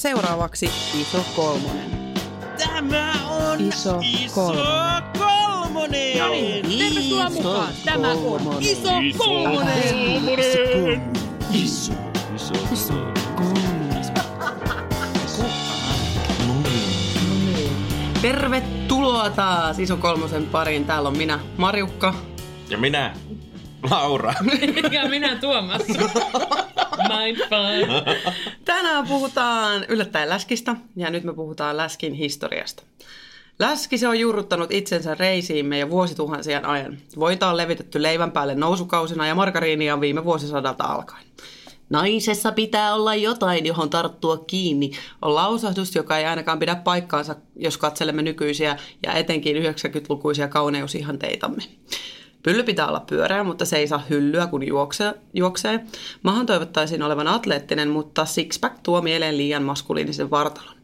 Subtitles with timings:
[0.00, 0.70] seuraavaksi
[1.00, 2.14] Iso Kolmonen.
[2.58, 5.02] Tämä on Iso iso kolmonen.
[5.18, 6.18] kolmonen.
[6.18, 7.74] No niin, tervetuloa mukaan.
[7.84, 11.02] Tämä on Iso Kolmonen.
[11.52, 11.92] Iso,
[12.32, 12.94] iso,
[18.22, 20.84] Tervetuloa taas Iso Kolmosen pariin.
[20.84, 22.14] Täällä on minä, Marjukka.
[22.68, 23.14] Ja minä,
[23.90, 24.34] Laura.
[24.92, 25.82] Ja minä Tuomas.
[26.96, 28.24] My fun.
[28.64, 32.82] Tänään puhutaan yllättäen läskistä ja nyt me puhutaan läskin historiasta.
[33.58, 36.98] Läski se on juurruttanut itsensä reisiimme jo vuosituhansien ajan.
[37.18, 41.24] Voita on levitetty leivän päälle nousukausina ja margariinia viime vuosisadalta alkaen.
[41.90, 44.90] Naisessa pitää olla jotain, johon tarttua kiinni,
[45.22, 48.76] on lausahdus, joka ei ainakaan pidä paikkaansa, jos katselemme nykyisiä
[49.06, 51.62] ja etenkin 90-lukuisia kauneusihanteitamme.
[52.42, 55.14] Pylly pitää olla pyöreä, mutta se ei saa hyllyä, kun juoksee.
[55.34, 55.84] juoksee.
[56.22, 60.74] Mahan toivottaisiin olevan atleettinen, mutta sixpack tuo mieleen liian maskuliinisen vartalon.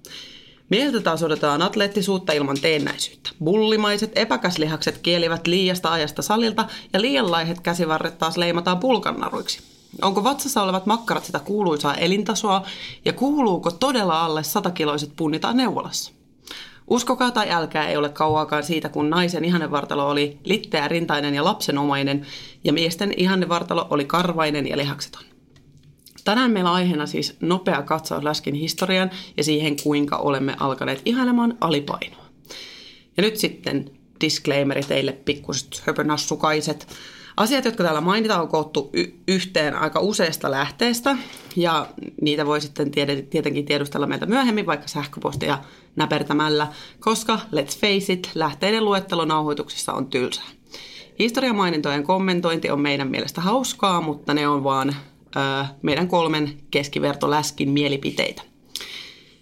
[0.70, 3.30] Mieheltä taas odotetaan atleettisuutta ilman teennäisyyttä.
[3.44, 9.60] Bullimaiset epäkäslihakset kielivät liiasta ajasta salilta ja liian laihet käsivarret taas leimataan pulkannaruiksi.
[10.02, 12.62] Onko vatsassa olevat makkarat sitä kuuluisaa elintasoa
[13.04, 16.15] ja kuuluuko todella alle satakiloiset punnitaan neuvolassa?
[16.86, 22.26] Uskokaa tai älkää ei ole kauaakaan siitä, kun naisen ihannevartalo oli litteä, rintainen ja lapsenomainen
[22.64, 25.22] ja miesten ihannevartalo oli karvainen ja lihakseton.
[26.24, 32.26] Tänään meillä aiheena siis nopea katsaus läskin historian ja siihen, kuinka olemme alkaneet ihailemaan alipainoa.
[33.16, 36.86] Ja nyt sitten disclaimeri teille pikkuset höpönassukaiset.
[37.36, 41.16] Asiat, jotka täällä mainitaan, on koottu y- yhteen aika useasta lähteestä
[41.56, 41.86] ja
[42.20, 42.90] niitä voi sitten
[43.30, 45.58] tietenkin tiedustella meiltä myöhemmin, vaikka sähköpostia
[45.96, 46.66] näpertämällä,
[47.00, 50.44] koska let's face it, lähteiden luettelo nauhoituksissa on tylsää.
[51.18, 58.42] Historiamainintojen kommentointi on meidän mielestä hauskaa, mutta ne on vaan ö, meidän kolmen keskivertoläskin mielipiteitä.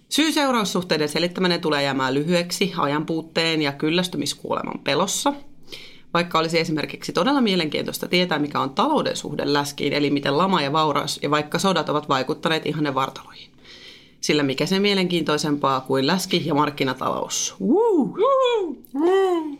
[0.09, 5.33] Syy-seuraussuhteiden selittäminen tulee jäämään lyhyeksi ajan puutteen ja kyllästymiskuoleman pelossa.
[6.15, 10.73] Vaikka olisi esimerkiksi todella mielenkiintoista tietää, mikä on talouden suhde läskiin, eli miten lama ja
[10.73, 13.49] vauraus ja vaikka sodat ovat vaikuttaneet ihanne vartaloihin.
[14.21, 17.55] Sillä mikä se mielenkiintoisempaa kuin läski ja markkinatalous.
[17.61, 18.17] Woo!
[18.93, 19.57] Woo!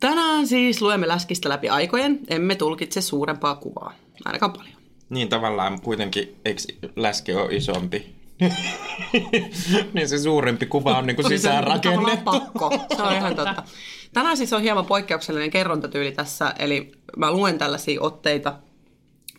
[0.00, 3.92] Tänään siis luemme läskistä läpi aikojen, emme tulkitse suurempaa kuvaa,
[4.24, 4.76] ainakaan paljon.
[5.10, 6.62] Niin tavallaan kuitenkin, eikö
[6.96, 8.14] läski ole isompi?
[9.94, 11.90] niin se suurempi kuva on niinku sisään rakennettu.
[11.90, 13.62] Tavallaan pakko, se on ihan totta.
[14.12, 18.58] Tänään siis on hieman poikkeuksellinen kerrontatyyli tässä, eli mä luen tällaisia otteita,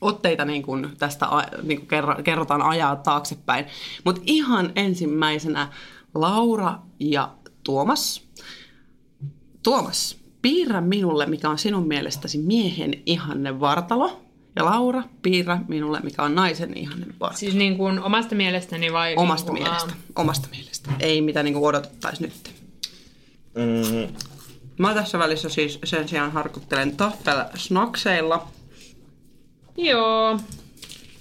[0.01, 1.27] otteita niin kuin tästä
[1.63, 3.65] niin kuin kerro- kerrotaan ajaa taaksepäin.
[4.03, 5.67] Mutta ihan ensimmäisenä
[6.15, 7.31] Laura ja
[7.63, 8.27] Tuomas.
[9.63, 14.19] Tuomas, piirrä minulle, mikä on sinun mielestäsi miehen ihanne vartalo.
[14.55, 17.39] Ja Laura, piirrä minulle, mikä on naisen ihanne vartalo.
[17.39, 19.15] Siis niin kuin omasta mielestäni vai?
[19.15, 19.93] Omasta niin kuin, mielestä.
[20.15, 20.91] Omasta mielestä.
[20.99, 22.55] Ei mitä niin odotettaisiin nyt.
[23.55, 24.15] Mm,
[24.77, 28.47] Mä tässä välissä siis sen sijaan harkuttelen taffel snakseilla.
[29.77, 30.39] Joo.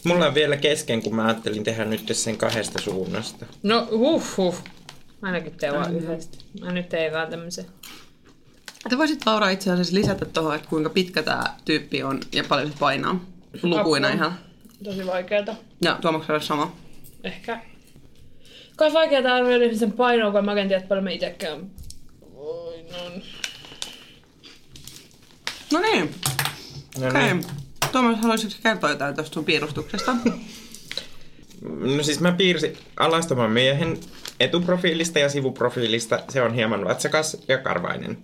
[0.05, 3.47] mulla on vielä kesken, kun mä ajattelin tehdä nyt sen kahdesta suunnasta.
[3.63, 4.55] No huh huh.
[5.23, 6.39] Mä ainakin teen vaan yhdestä.
[6.61, 7.67] Mä nyt teen vaan tämmösen.
[8.89, 12.69] Te voisit Laura itse asiassa lisätä tuohon, että kuinka pitkä tämä tyyppi on ja paljon
[12.69, 13.21] se painaa.
[13.63, 14.17] Lukuina Apua.
[14.17, 14.39] ihan.
[14.85, 15.55] Tosi vaikeeta.
[15.83, 16.77] Ja Tuomaksella sama.
[17.25, 17.61] Ehkä.
[18.77, 21.11] Kai vaikeeta arvioida ihmisen painoa, kun mä en tiedä paljon mä
[22.35, 23.23] voinon.
[25.73, 26.15] No niin.
[27.01, 27.23] No Okei.
[27.23, 27.45] niin.
[27.93, 30.17] Tuomas, haluaisitko kertoa jotain tuosta sun piirustuksesta?
[31.97, 33.99] No siis mä piirsin alastoman miehen
[34.41, 36.21] etuprofiilista ja sivuprofiilista.
[36.29, 38.19] Se on hieman vatsakas ja karvainen.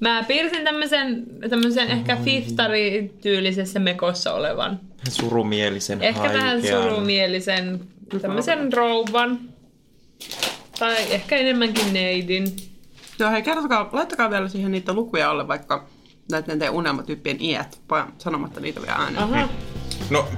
[0.00, 4.80] Mä piirsin tämmösen, tämmösen ehkä fiftari-tyylisessä mekossa olevan.
[5.08, 6.82] Surumielisen Ehkä vähän haikean.
[6.82, 7.80] surumielisen,
[8.22, 9.40] tämmösen rouvan.
[10.78, 12.56] Tai ehkä enemmänkin neidin.
[13.18, 15.86] Joo, hei, kertokaa, laittakaa vielä siihen niitä lukuja alle, vaikka
[16.30, 17.80] näiden teidän unelmatyyppien iät,
[18.18, 19.22] sanomatta niitä vielä ääneen.
[19.22, 19.48] Aha.
[20.10, 20.28] No,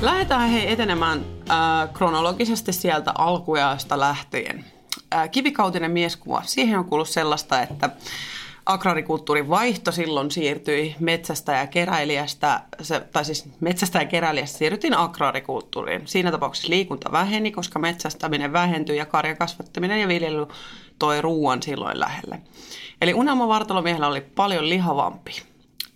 [0.00, 4.64] Lähdetään hei etenemään äh, kronologisesti sieltä alkuajasta lähtien.
[5.14, 6.42] Äh, kivikautinen mieskuva.
[6.44, 7.90] Siihen on kuullut sellaista, että
[8.66, 16.02] agrarikulttuurin vaihto silloin siirtyi metsästä ja keräilijästä, se, tai siis metsästä ja keräilijästä siirryttiin agraarikulttuuriin.
[16.04, 20.46] Siinä tapauksessa liikunta väheni, koska metsästäminen vähentyi ja karjan kasvattaminen ja viljely
[20.98, 22.40] toi ruoan silloin lähelle.
[23.00, 25.42] Eli unelmavartalomiehellä oli paljon lihavampi.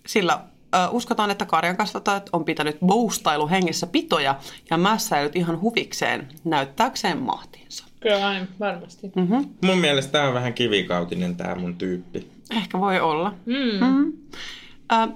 [0.07, 0.39] Sillä
[0.75, 4.35] ö, uskotaan, että karjan kasvattajat on pitänyt boostailu hengessä pitoja
[4.69, 7.85] ja mässäilyt ihan huvikseen näyttääkseen mahtiinsa.
[7.99, 9.11] Kyllä aina, varmasti.
[9.15, 9.49] Mm-hmm.
[9.65, 12.31] mun mielestä tää on vähän kivikautinen tää mun tyyppi.
[12.51, 13.33] Ehkä voi olla.
[13.45, 13.87] Mm.
[13.87, 14.13] Mm.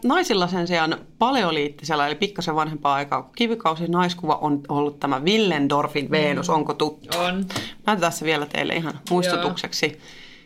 [0.03, 6.11] Naisilla sen sijaan paleoliittisella, eli pikkasen vanhempaa aikaa, kun kivikausi naiskuva on ollut tämä Willendorfin
[6.11, 7.17] Venus, onko tuttu?
[7.17, 7.45] On.
[7.85, 9.99] Näytetään se vielä teille ihan muistutukseksi.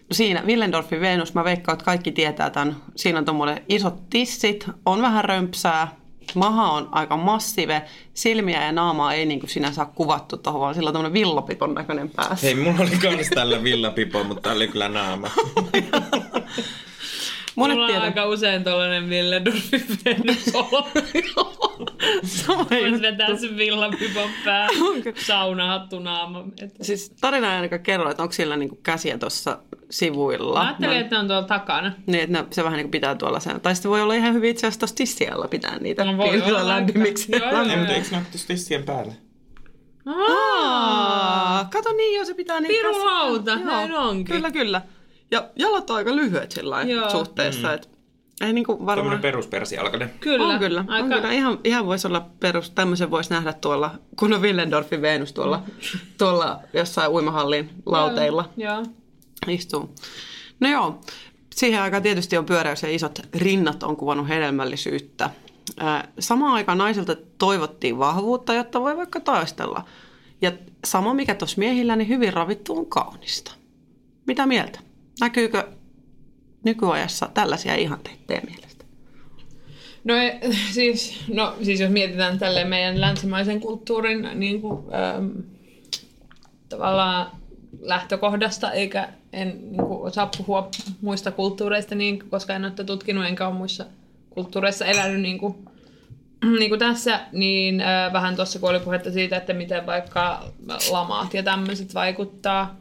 [0.09, 2.75] No siinä Willendorfin Venus, mä veikkaan, että kaikki tietää tämän.
[2.95, 5.95] Siinä on tuommoinen isot tissit, on vähän römpsää,
[6.35, 7.81] maha on aika massive,
[8.13, 11.73] silmiä ja naamaa ei niin kuin sinä saa kuvattu tuohon, vaan sillä on tämmöinen villopipon
[11.73, 12.45] näköinen päässä.
[12.45, 15.31] Hei, mulla oli kans tällä villapipo, mutta tää oli kyllä naama.
[17.59, 19.41] Monet Mulla on aika usein tollanen Ville.
[22.25, 23.01] Sama Voisi juttu.
[23.01, 24.67] vetää sen villapipon pää.
[25.27, 26.43] Saunahattu naama.
[26.61, 29.57] Et- Siis tarina ei ainakaan kerro, että onko sillä niinku käsiä tuossa
[29.89, 30.59] sivuilla.
[30.59, 31.91] Mä ajattelin, No, että ne on tuolla takana.
[32.07, 33.61] Niin, että ne, se vähän niin kuin pitää tuolla sen.
[33.61, 36.67] Tai sitten voi olla ihan hyvin itse asiassa tuossa tissialla pitää niitä No voi olla
[36.67, 37.31] lämpimiksi.
[37.31, 37.85] Joo, joo, mutta joo.
[37.95, 39.13] eikö ne ole tuossa tissien päällä?
[40.05, 43.13] Aa, kato niin, joo, se pitää niin Piru käsittää.
[43.13, 44.35] lauta, Joo, näin onkin.
[44.35, 44.81] Kyllä, kyllä.
[45.31, 47.09] Ja jalat on aika lyhyet sillä Joo.
[47.09, 47.73] suhteessa, mm.
[47.73, 47.87] että
[48.41, 48.95] ei niinku varmaan...
[48.95, 50.13] Tuommoinen peruspersialkainen.
[50.19, 50.47] Kyllä.
[50.47, 51.03] On kyllä, Aika...
[51.03, 51.31] on kyllä.
[51.31, 55.63] Ihan, ihan voisi olla perus, tämmöisen voisi nähdä tuolla, kun on Willendorfin Venus tuolla,
[56.17, 58.49] tuolla jossain uimahallin lauteilla.
[58.57, 58.83] Joo.
[59.47, 59.95] istuu.
[60.59, 61.01] No joo,
[61.55, 65.29] siihen aikaan tietysti on pyöräys ja isot rinnat on kuvannut hedelmällisyyttä.
[66.19, 69.85] Samaan aikaan naisilta toivottiin vahvuutta, jotta voi vaikka taistella.
[70.41, 70.51] Ja
[70.85, 73.51] sama mikä tuossa miehillä, niin hyvin ravittu on kaunista.
[74.25, 74.79] Mitä mieltä?
[75.19, 75.67] Näkyykö
[76.63, 78.85] nykyajassa tällaisia ihanteita teidän mielestä?
[80.03, 80.39] No, e-
[80.73, 85.27] siis, no siis jos mietitään tälle meidän länsimaisen kulttuurin niin kuin, ähm,
[86.69, 87.31] tavallaan
[87.79, 90.69] lähtökohdasta, eikä en niin kuin, osaa puhua
[91.01, 93.85] muista kulttuureista, niin, koska en ole tutkinut, enkä ole muissa
[94.29, 95.55] kulttuureissa elänyt niin kuin,
[96.59, 100.43] niin kuin tässä, niin äh, vähän tuossa kun oli puhetta siitä, että miten vaikka
[100.91, 102.78] lamaat ja tämmöiset vaikuttaa,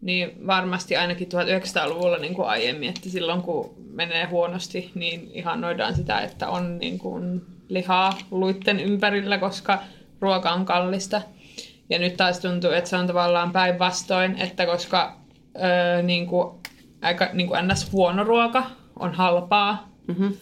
[0.00, 6.20] niin varmasti ainakin 1900-luvulla niin kuin aiemmin, että silloin kun menee huonosti, niin ihannoidaan sitä,
[6.20, 9.78] että on niin kuin lihaa luitten ympärillä, koska
[10.20, 11.22] ruoka on kallista.
[11.90, 15.16] Ja nyt taas tuntuu, että se on tavallaan päinvastoin, että koska
[15.62, 16.58] öö, niin kuin,
[17.02, 17.92] aika niin kuin ns.
[17.92, 18.66] huono ruoka
[18.98, 20.32] on halpaa, Mm-hmm.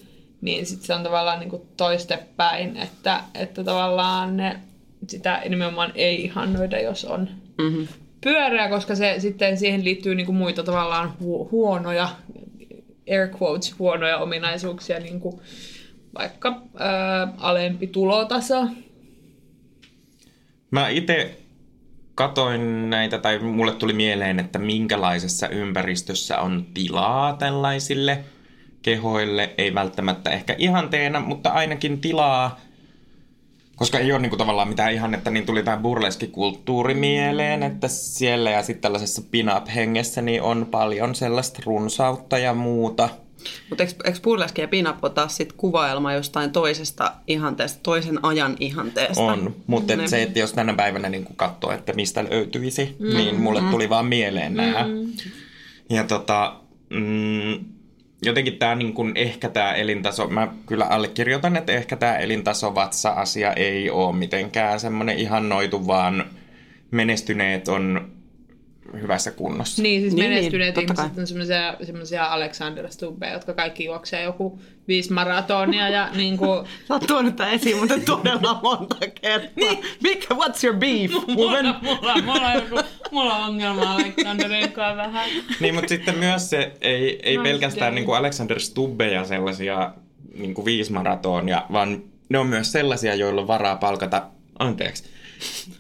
[0.41, 4.61] niin sitten se on tavallaan niin kuin toistepäin, että, että tavallaan ne,
[5.09, 7.29] sitä nimenomaan ei ihannoida, jos on
[7.59, 7.87] Mm-hmm.
[8.27, 12.09] Pyöreä, koska se sitten siihen liittyy niinku muita tavallaan hu- huonoja,
[13.11, 15.41] air quotes, huonoja ominaisuuksia, niin kuin
[16.19, 18.67] vaikka ää, alempi tulotaso.
[20.71, 21.37] Mä itse
[22.15, 28.25] katoin näitä, tai mulle tuli mieleen, että minkälaisessa ympäristössä on tilaa tällaisille
[28.83, 29.55] kehoille.
[29.59, 32.61] Ei välttämättä ehkä ihanteena, mutta ainakin tilaa.
[33.77, 38.63] Koska ei ole niinku tavallaan mitään ihannetta, niin tuli tämä burleskikulttuuri mieleen, että siellä ja
[38.63, 43.09] sitten tällaisessa pin-up-hengessä niin on paljon sellaista runsautta ja muuta.
[43.69, 48.57] Mutta eikö, eikö burleski ja pin ole taas sit kuvailma jostain toisesta ihanteesta, toisen ajan
[48.61, 49.23] ihanteesta?
[49.23, 53.41] On, mutta et se, että jos tänä päivänä niin katsoo, että mistä löytyisi, mm, niin
[53.41, 54.85] mulle tuli vaan mieleen nämä.
[54.89, 55.13] Mm.
[55.91, 56.57] Ja tota,
[56.91, 57.65] mm,
[58.23, 63.53] jotenkin tämä niin kun ehkä tämä elintaso, mä kyllä allekirjoitan, että ehkä tämä elintaso vatsa-asia
[63.53, 66.25] ei ole mitenkään semmoinen ihannoitu, vaan
[66.91, 68.11] menestyneet on
[69.01, 69.83] hyvässä kunnossa.
[69.83, 74.61] Niin, siis Niin, menestyneet totta ihmiset on semmoisia, semmoisia Alexander Stubbeja, jotka kaikki juoksee joku
[74.89, 79.51] viisi maratonia ja niin kuin, Sä oot tuonut tämän esiin, mutta todella monta kertaa.
[79.57, 79.79] niin.
[80.03, 81.77] Mikä, what's your beef, woman?
[81.83, 85.31] mulla, mulla, on joku, mulla on ongelma Alexanderin kanssa vähän.
[85.61, 89.93] Niin, mutta sitten myös se ei, ei Nice pelkästään niin kuin Alexander Stubbeja sellaisia
[90.35, 94.27] niin kuin viisi maratonia, vaan ne on myös sellaisia, joilla on varaa palkata,
[94.59, 95.05] anteeksi,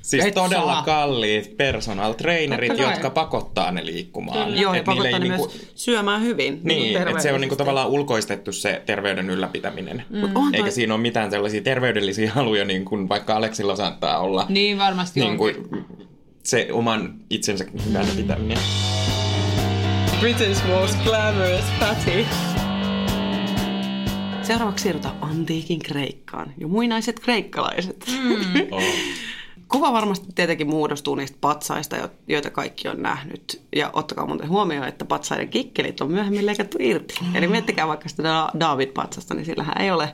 [0.03, 0.83] siis Et todella saa.
[0.83, 2.93] kalliit personal trainerit, Totta kai.
[2.93, 4.45] jotka pakottaa ne liikkumaan.
[4.49, 4.61] Kyllä.
[4.61, 6.61] Joo, ja pakottaa ne niinku- myös syömään hyvin.
[6.65, 10.03] Niin, että se on niinku tavallaan ulkoistettu se terveyden ylläpitäminen.
[10.11, 14.19] Mut on Eikä toi- siinä ole mitään sellaisia terveydellisiä haluja, niin kuin vaikka Aleksilla saattaa
[14.19, 15.55] olla Niin varmasti niin kuin
[16.43, 18.59] se oman itsensä hyvänä pitäminen.
[20.21, 22.27] Britain's most glamorous fatty.
[24.43, 28.05] Seuraavaksi siirrytään antiikin Kreikkaan ja muinaiset kreikkalaiset.
[28.23, 28.37] Mm.
[28.71, 28.83] Oh.
[29.69, 33.63] Kuva varmasti tietenkin muodostuu niistä patsaista, jo- joita kaikki on nähnyt.
[33.77, 37.15] Ja ottakaa muuten huomioon, että patsaiden kikkelit on myöhemmin leikattu irti.
[37.35, 40.13] Eli miettikää vaikka sitä Da- David-patsasta, niin sillähän ei ole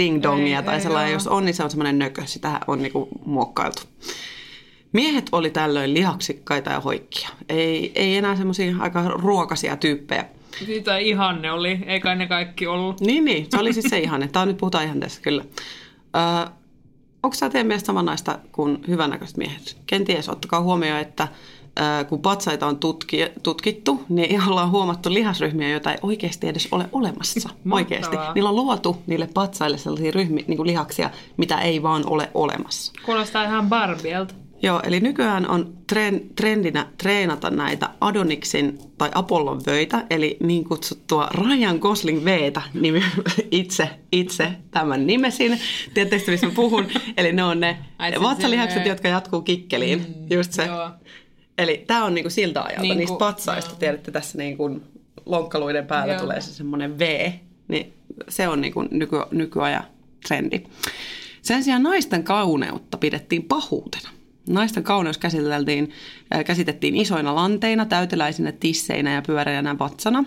[0.00, 1.10] ding-dongia Ei, tai ei sellainen.
[1.10, 1.12] oo.
[1.16, 2.22] Jos on, niin se on semmoinen nökö.
[2.26, 3.82] Sitähän on niinku muokkailtu.
[4.92, 7.28] Miehet oli tällöin lihaksikkaita ja hoikkia.
[7.48, 10.24] Ei, ei enää semmoisia aika ruokaisia tyyppejä.
[10.66, 13.00] Siitä ihanne oli, eikä ne kaikki ollut.
[13.00, 13.46] Niin, niin.
[13.50, 14.28] Se oli siis se ihanne.
[14.28, 15.44] Tämä nyt puhutaan ihan tässä, kyllä.
[16.16, 16.52] Öö,
[17.22, 19.76] onko tämä teidän mielestä samanlaista kuin hyvännäköiset miehet?
[19.86, 21.28] Kenties ottakaa huomioon, että
[22.08, 27.50] kun patsaita on tutki, tutkittu, niin ollaan huomattu lihasryhmiä, joita ei oikeasti edes ole olemassa.
[27.70, 28.16] oikeasti.
[28.34, 32.92] Niillä on luotu niille patsaille sellaisia ryhmiä, niin kuin lihaksia, mitä ei vaan ole olemassa.
[33.06, 34.34] Kuulostaa ihan Barbielta.
[34.62, 41.28] Joo, eli nykyään on tren, trendinä treenata näitä Adoniksin tai Apollon vöitä, eli niin kutsuttua
[41.34, 43.02] Ryan Gosling Vtä, nimi
[43.50, 45.60] itse, itse tämän nimesin.
[45.94, 46.86] Tietysti missä mä puhun,
[47.16, 50.64] eli ne on ne Ai, vatsalihakset, jotka jatkuu kikkeliin, mm, just se.
[50.64, 50.90] Joo.
[51.58, 53.78] Eli tämä on niinku siltä ajalta, Niinku, niistä patsaista, joo.
[53.78, 54.80] tiedätte tässä niinku
[55.26, 56.22] lonkkaluiden päällä Joo.
[56.22, 57.30] tulee se semmoinen V,
[57.68, 57.92] niin
[58.28, 59.84] se on niinku nyky, nykyajan
[60.28, 60.62] trendi.
[61.42, 64.08] Sen sijaan naisten kauneutta pidettiin pahuutena.
[64.48, 65.90] Naisten kauneus käsiteltiin,
[66.34, 70.24] äh, käsitettiin isoina lanteina, täyteläisinä tisseinä ja pyöreänä vatsana.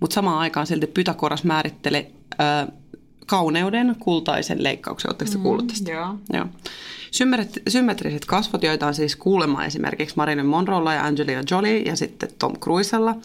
[0.00, 2.06] Mutta samaan aikaan silti Pythagoras määritteli
[2.40, 2.68] äh,
[3.26, 5.10] kauneuden kultaisen leikkauksen.
[5.10, 5.90] Oletteko te kuullut tästä?
[5.90, 6.18] Joo.
[6.32, 6.46] Joo.
[7.10, 12.28] Symmetri- symmetriset kasvot, joita on siis kuulemma esimerkiksi Marilyn Monroella ja Angelina Jolie ja sitten
[12.38, 13.16] Tom Cruisella.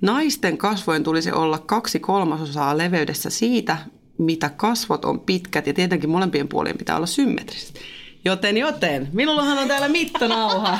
[0.00, 3.76] Naisten kasvojen tulisi olla kaksi kolmasosaa leveydessä siitä,
[4.18, 7.80] mitä kasvot on pitkät ja tietenkin molempien puolien pitää olla symmetriset.
[8.24, 10.78] Joten, joten, minullahan on täällä mittanauha.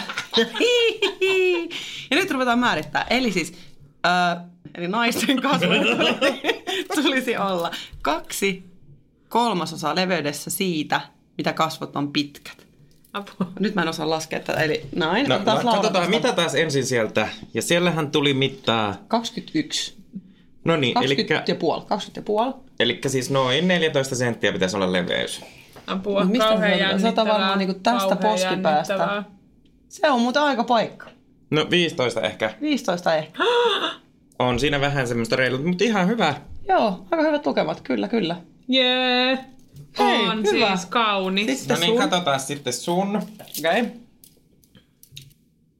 [2.10, 3.06] ja nyt ruvetaan määrittää.
[3.10, 3.52] Eli siis,
[4.06, 4.44] äh,
[4.74, 7.70] eli naisten kasvojen tulisi, tulisi olla
[8.02, 8.64] kaksi
[9.28, 11.00] kolmasosaa leveydessä siitä,
[11.38, 12.66] mitä kasvot on pitkät.
[13.12, 13.52] Apua.
[13.58, 15.28] Nyt mä en osaa laskea tätä, eli näin.
[15.28, 16.10] No, Otetaan no katsotaan, tästä.
[16.10, 17.28] mitä taas ensin sieltä.
[17.54, 18.96] Ja siellähän tuli mittaa...
[19.08, 19.94] 21.
[20.64, 21.84] No niin, 20 eli, ja puoli.
[21.86, 22.54] 20 ja puoli.
[22.80, 25.40] eli siis noin 14 senttiä pitäisi olla leveys.
[25.92, 26.88] Apua, Mut mistä kauhean se on?
[26.90, 27.32] Se on jännittävää.
[27.32, 29.22] varmaan niinku tästä poskipäästä.
[29.88, 31.10] Se on muuten aika paikka.
[31.50, 32.54] No 15 ehkä.
[32.60, 33.38] 15 ehkä.
[34.38, 36.34] On siinä vähän semmoista reilut, mutta ihan hyvä.
[36.68, 38.36] Joo, aika hyvät lukemat, kyllä, kyllä.
[38.68, 39.38] Jee.
[39.98, 40.76] Hei, on hyvä.
[40.76, 41.58] siis kaunis.
[41.58, 41.98] Sitten No niin, sun.
[41.98, 43.16] katsotaan sitten sun.
[43.16, 43.80] Okei.
[43.80, 43.86] Okay.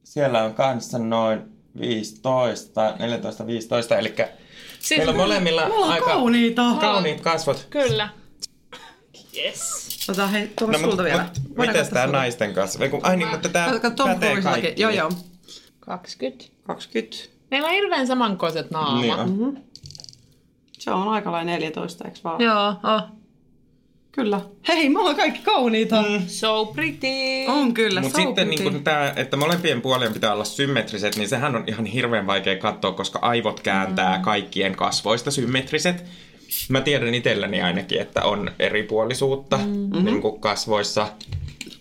[0.03, 1.41] Siellä on kanssa noin
[1.79, 4.15] 15, 14, 15, eli
[4.79, 6.61] Siis- meillä on molemmilla on aika kauniita.
[6.81, 7.67] kauniit kasvot.
[7.69, 8.09] Kyllä.
[9.37, 9.87] Yes.
[10.09, 11.23] Otetaan hei, tuolla No, sulta vielä.
[11.47, 12.17] mut, mites tää sulta?
[12.17, 12.53] naisten
[12.91, 14.73] kun- Ai niin, mutta tää Kato, kato, Tom pätee kaikkiin.
[14.77, 15.11] Joo, joo.
[15.79, 16.45] 20.
[16.63, 17.17] 20.
[17.51, 19.01] Meillä on hirveän samankoiset naamat.
[19.01, 19.57] Niin on.
[20.79, 22.41] Se on aika lailla 14, eikö vaan?
[22.41, 23.01] Joo, oh.
[24.11, 24.41] Kyllä.
[24.67, 26.01] Hei, me ollaan kaikki kauniita.
[26.01, 26.27] Mm.
[26.27, 27.07] So pretty.
[27.47, 28.63] On kyllä, Mutta so sitten pretty.
[28.69, 32.91] niin tää, että molempien puolien pitää olla symmetriset, niin sehän on ihan hirveän vaikea katsoa,
[32.91, 34.23] koska aivot kääntää Mm.
[34.23, 36.05] kaikkien kasvoista symmetriset.
[36.69, 40.05] Mä tiedän itselläni ainakin, että on eripuolisuutta Mm-hmm.
[40.05, 41.07] niin kuin kasvoissa.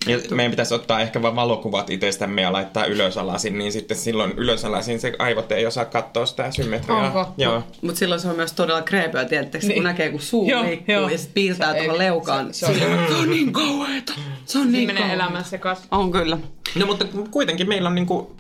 [0.06, 5.00] Ja meidän pitäisi ottaa ehkä vaan valokuvat itsestämme ja laittaa ylösalaisin, niin sitten silloin ylösalaisin
[5.00, 7.06] se aivot ei osaa katsoa sitä symmetriaa.
[7.06, 7.32] Onko?
[7.36, 7.62] Joo.
[7.82, 9.74] Mutta silloin se on myös todella kreepöä, tiedättekö, niin.
[9.74, 11.08] kun näkee, kun suu Joo, liikkuu joo.
[11.08, 12.54] ja sitten piirtää tuohon leukaan.
[12.54, 14.12] se- se on- se on niin kauheeta.
[14.46, 15.12] Se on niin kauheeta.
[15.14, 16.00] elämässä kasvaa.
[16.00, 16.38] On kyllä.
[16.74, 18.36] No mutta kuitenkin meillä on niinku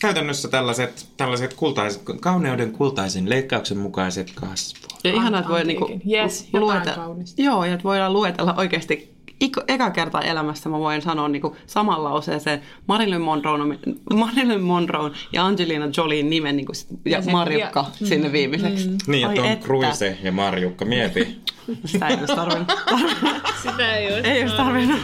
[0.00, 4.85] käytännössä tällaiset, tällaiset kultaiset, kauneuden kultaisen leikkauksen mukaiset kasvot.
[5.04, 6.94] Ja ihanaa, että voi niinku Yes, luetella.
[6.96, 7.42] kaunista.
[7.42, 12.04] Joo, ja että voidaan luetella oikeasti Iko, eka kertaa elämässä mä voin sanoa niinku saman
[12.04, 13.58] lauseeseen Marilyn Monroe,
[14.14, 18.90] Marilyn Monroe ja Angelina Jolien nimen niinku, sit- ja, Ja sen- Marjukka ja- sinne viimeiseksi.
[19.06, 19.66] Niin, ja Ai Tom että.
[19.66, 21.40] Cruise ja Marjukka, mieti.
[21.84, 22.72] Sitä ei olisi tarvinnut.
[23.62, 24.20] Sitä ei ole.
[24.20, 25.00] ei olisi tarvinnut.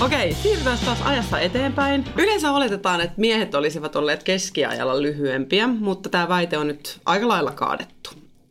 [0.00, 2.04] Okei, siirrytään taas ajassa eteenpäin.
[2.16, 7.50] Yleensä oletetaan, että miehet olisivat olleet keskiajalla lyhyempiä, mutta tämä väite on nyt aika lailla
[7.50, 8.10] kaadettu.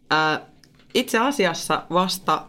[0.09, 0.41] Ää,
[0.93, 2.43] itse asiassa vasta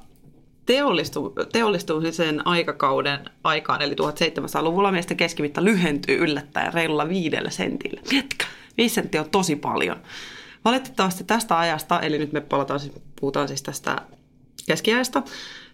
[0.67, 8.01] teollistu, teollistumisen aikakauden aikaan, eli 1700-luvulla miesten keskimitta lyhentyy yllättäen reilulla viidellä sentillä.
[8.11, 9.97] Miettikää, viisi senttiä on tosi paljon.
[10.65, 13.97] Valitettavasti tästä ajasta, eli nyt me palataan, siis- puhutaan siis tästä
[14.67, 15.23] keskiajasta,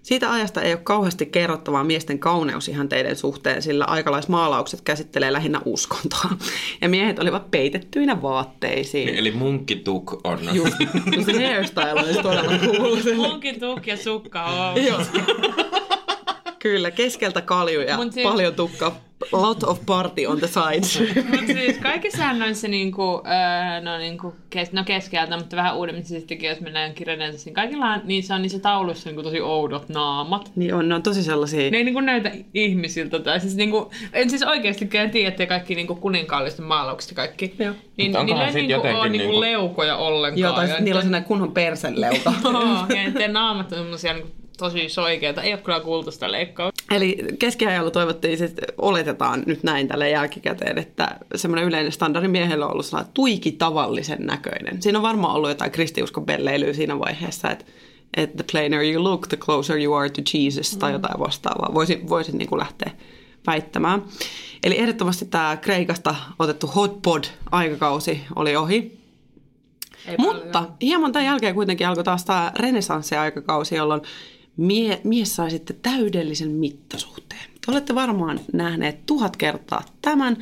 [0.04, 6.30] siitä ajasta ei ole kauheasti kerrottavaa miesten kauneusihanteiden suhteen, sillä aikalaismaalaukset käsittelee lähinnä uskontoa.
[6.80, 9.08] Ja miehet olivat peitettyinä vaatteisiin.
[9.08, 10.38] Eli munkkituk on.
[10.52, 10.76] Just,
[11.16, 13.14] just se hairstyle olisi todella cool.
[13.16, 14.84] Munkin tukki ja sukka on.
[14.84, 15.00] Joo.
[16.64, 18.92] Kyllä, keskeltä kalju ja Mut siis- paljon tukka.
[19.32, 21.00] Lot of party on the sides.
[21.30, 26.48] Mutta siis kaikissa noissa niinku, öö, no, niinku, kes, no keskeltä, mutta vähän uudemmin sittenkin,
[26.48, 30.52] jos mennään kirjaneessa, niin kaikilla on, niissä on niissä tauluissa niinku tosi oudot naamat.
[30.56, 31.70] niin on, ne on tosi sellaisia...
[31.70, 33.18] Ne ei niinku näytä ihmisiltä.
[33.18, 37.54] Tai siis niinku, en siis oikeasti tiedä, että kaikki niinku kuninkaallisten maalaukset ja kaikki.
[37.58, 37.74] Joo.
[37.96, 40.40] Niin onkohan niillä ei niinku ole niinku niinku- leukoja ollenkaan.
[40.40, 42.32] Joo, tai Ja sit niillä on sellainen kunnon persenleuka.
[42.44, 45.42] Joo, ja niiden naamat on semmosia niinku tosi soikeita.
[45.42, 46.84] Ei ole kyllä kuultu sitä leikkausta.
[46.90, 52.72] Eli keskiajalla toivottiin, että oletetaan nyt näin tälle jälkikäteen, että semmoinen yleinen standardi miehellä on
[52.72, 54.82] ollut sellainen tuiki tavallisen näköinen.
[54.82, 57.64] Siinä on varmaan ollut jotain kristiuskon pelleilyä siinä vaiheessa, että,
[58.16, 61.74] että the plainer you look, the closer you are to Jesus tai jotain vastaavaa.
[61.74, 62.90] Voisin, voisin niin kuin lähteä
[63.46, 64.02] väittämään.
[64.64, 69.04] Eli ehdottomasti tämä Kreikasta otettu hotpod-aikakausi oli ohi.
[70.06, 70.76] Ei Mutta paljon.
[70.82, 74.00] hieman tämän jälkeen kuitenkin alkoi taas tämä renesanssi-aikakausi, jolloin
[74.56, 77.50] mie, mies sai sitten täydellisen mittasuhteen.
[77.66, 80.36] Te olette varmaan nähneet tuhat kertaa tämän,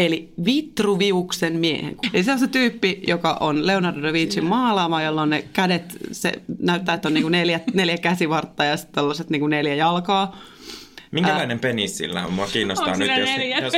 [0.00, 1.96] eli Vitruviuksen miehen.
[2.12, 5.98] Eli se on se tyyppi, joka on Leonardo da Vincin maalaama, jolla on ne kädet,
[6.12, 10.38] se näyttää, että on niinku neljä, neljä käsivartta ja sitten tällaiset niinku neljä jalkaa.
[11.10, 12.32] Minkälainen penis sillä on?
[12.32, 13.38] Mua kiinnostaa Onko nyt, sillä jos...
[13.38, 13.72] neljä jos...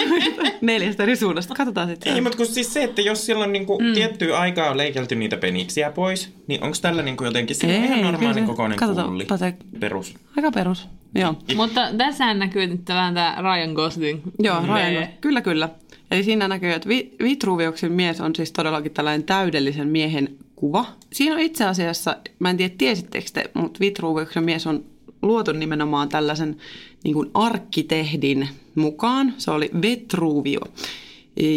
[0.60, 1.54] Neljästä eri suunnasta.
[1.54, 2.14] Katsotaan sitten.
[2.14, 3.92] Ei, mutta kun siis se, että jos silloin niinku mm.
[3.94, 8.42] tiettyä aikaa on leikelty niitä peniksiä pois, niin onko tällä niinku jotenkin se ihan se-
[8.42, 9.24] kokoinen katsotaan, kulli?
[9.24, 10.14] Pate- Perus.
[10.36, 10.88] Aika perus.
[11.14, 11.34] Joo.
[11.56, 14.20] Mutta tässä näkyy nyt vähän tämä Ryan Gosling.
[14.38, 15.68] Joo, Ryan, kyllä kyllä.
[16.10, 20.86] Eli siinä näkyy, että Vi- Vitruviuksen mies on siis todellakin tällainen täydellisen miehen kuva.
[21.12, 24.84] Siinä on itse asiassa, mä en tiedä tiesittekö te, mutta Vitruviuksen mies on
[25.22, 26.56] luotu nimenomaan tällaisen
[27.04, 29.34] niin kuin arkkitehdin mukaan.
[29.38, 30.60] Se oli Vetruvio.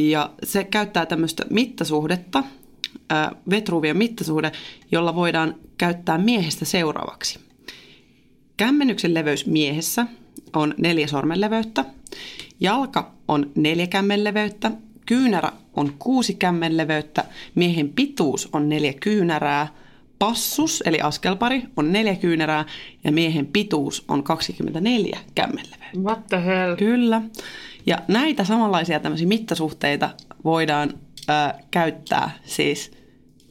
[0.09, 2.43] Ja se käyttää tämmöistä mittasuhdetta,
[3.49, 4.51] Vetruvion mittasuhde,
[4.91, 7.39] jolla voidaan käyttää miehestä seuraavaksi.
[8.57, 10.07] Kämmenyksen leveys miehessä
[10.53, 11.85] on neljä sormenleveyttä,
[12.59, 14.71] jalka on neljä kämmenleveyttä,
[15.05, 17.25] kyynärä on kuusi kämmenleveyttä,
[17.55, 19.67] miehen pituus on neljä kyynärää,
[20.21, 22.65] passus eli askelpari on neljä kyynärää
[23.03, 25.99] ja miehen pituus on 24 kämmenleveyttä.
[25.99, 26.75] What the hell?
[26.75, 27.21] Kyllä.
[27.85, 30.09] Ja näitä samanlaisia tämmöisiä mittasuhteita
[30.43, 30.93] voidaan
[31.29, 31.33] ö,
[31.71, 32.91] käyttää siis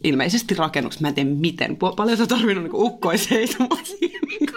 [0.04, 1.02] ilmeisesti rakennuksessa.
[1.02, 1.76] Mä en tiedä miten.
[1.76, 4.20] Paljon sä tarvinnut niin ukkoiseisomaan siihen.
[4.28, 4.50] Niin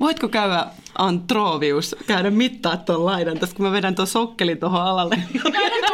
[0.00, 0.66] Voitko käydä
[0.98, 5.22] Antrovius, käydä mittaa tuon laidan, tästä kun mä vedän tuon sokkelin tuohon alalle.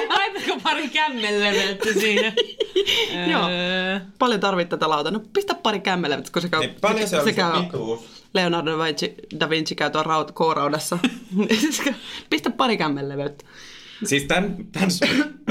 [0.09, 2.33] Laitatko, pari kämmenleveltä siinä?
[3.33, 3.49] Joo.
[3.49, 5.13] Öö, Paljon tarvit tätä lautaa.
[5.13, 8.23] No pistä pari kämmelle, kun se käy, Niin, paljon se on se käy pituus?
[8.35, 10.99] Leonardo da Vinci, da Vinci käy tuon raut, K-raudassa.
[12.31, 13.45] Pistä pari kämmenleveyttä.
[14.05, 14.91] Siis tämän, tämän,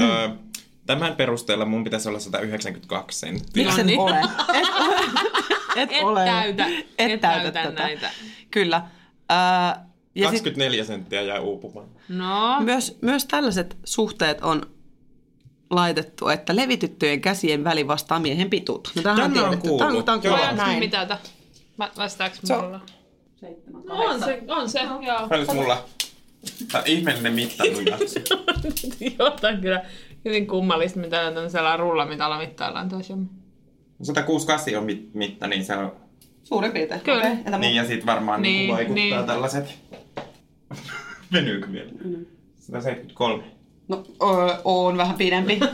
[0.00, 0.30] ö,
[0.86, 3.64] tämän perusteella mun pitäisi olla 192 senttiä.
[3.64, 4.00] Miksi No et niin.
[4.00, 4.18] ole?
[4.18, 4.26] Et,
[5.76, 6.24] et, Et ole.
[6.24, 6.66] täytä.
[6.66, 7.82] Et, Et täytä, täytä tätä.
[7.82, 8.10] näitä.
[8.50, 8.82] Kyllä.
[9.28, 11.88] Ää, ja sit 24 senttiä jää uupumaan.
[12.08, 14.62] no, myös, myös tällaiset suhteet on
[15.70, 18.90] laitettu, että levityttyjen käsien väli vastaa miehen pituutta.
[18.96, 19.68] No, tämähän Tämä on tiedetty.
[19.68, 20.04] kuullut.
[20.04, 20.56] Tämä on, tämä on kuullut.
[20.66, 20.78] näin.
[20.78, 21.18] mitata?
[21.78, 22.80] Va- Vastaaks Se on- mulla?
[23.84, 25.28] No, on se, on se, joo.
[25.30, 25.84] Olis mulla
[26.72, 28.24] Tämä on ihmeellinen mittailujatsi.
[29.18, 29.84] Jotain kyllä
[30.24, 33.26] hyvin kummallista, mitä on tämmöisellä rullamitalla mittaillaan toisiamme.
[34.02, 35.92] 168 on mit- mitta, niin se on...
[36.44, 37.00] Suurin piirtein.
[37.00, 37.22] Kyllä.
[37.24, 39.26] Entä Niin, ja sitten varmaan niin, Niin, vaikuttaa niin.
[39.26, 39.74] tällaiset...
[41.32, 41.90] Venyykö vielä?
[42.58, 43.42] 173.
[43.88, 45.60] No, öö, on vähän pidempi.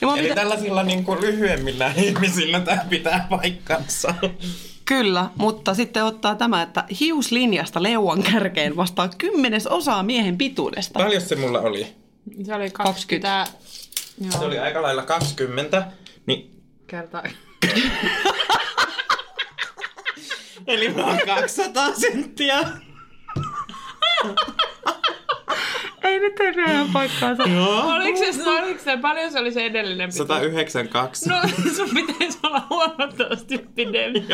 [0.00, 0.34] Ja Eli pitä...
[0.34, 4.14] tällaisilla niin kuin lyhyemmillä ihmisillä tämä pitää paikkansa.
[4.84, 10.98] Kyllä, mutta sitten ottaa tämä, että hiuslinjasta leuan kärkeen vastaa kymmenes osaa miehen pituudesta.
[10.98, 11.86] Paljon se mulla oli?
[12.42, 13.46] Se oli 20.
[14.20, 15.86] Joo, Se oli aika lailla 20.
[16.26, 17.22] Niin, kertaa.
[20.66, 22.58] eli mä oon 200 senttiä.
[26.04, 27.42] Ei nyt ei ihan paikkaansa.
[27.56, 27.80] Joo.
[27.94, 30.28] Oliko se, oliko se, paljon se oli se edellinen pituus?
[30.28, 31.28] 192.
[31.28, 31.36] No,
[31.76, 34.24] sun pitäisi olla huomattavasti pidempi.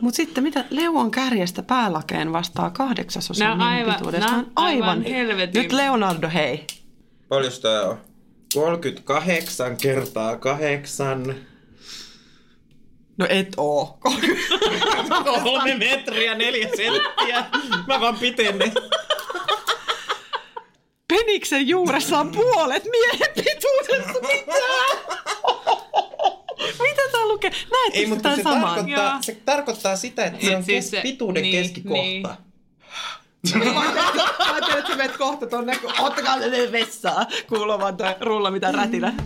[0.00, 4.32] Mutta sitten mitä leuan kärjestä päälakeen vastaa kahdeksasosa Nää on miehen aivan- pituudesta?
[4.34, 5.02] on aivan aivan.
[5.02, 6.66] helvetin- Nyt Leonardo, hei.
[7.28, 7.98] Paljon tää on?
[8.54, 11.34] 38 kertaa 8.
[13.18, 13.98] No et oo.
[15.42, 17.44] Kolme metriä, neljä senttiä.
[17.86, 18.72] Mä vaan pitenen.
[21.08, 24.20] Peniksen juuressa on puolet miehen pituudesta.
[24.20, 24.52] Mitä?
[26.82, 27.50] Mitä tää lukee?
[27.50, 28.62] Näet Ei, mutta se saman.
[28.74, 29.18] tarkoittaa, Joo.
[29.20, 32.02] se tarkoittaa sitä, että se on Siis kes- se- pituuden niin, keskikohta.
[32.02, 32.22] niin.
[32.22, 32.36] Mä
[34.38, 37.26] ajattelin, että sä menet kohta tonne, kun ottakaa ne vessaa.
[37.48, 39.12] Kuuluu vaan toi rulla mitä rätinä.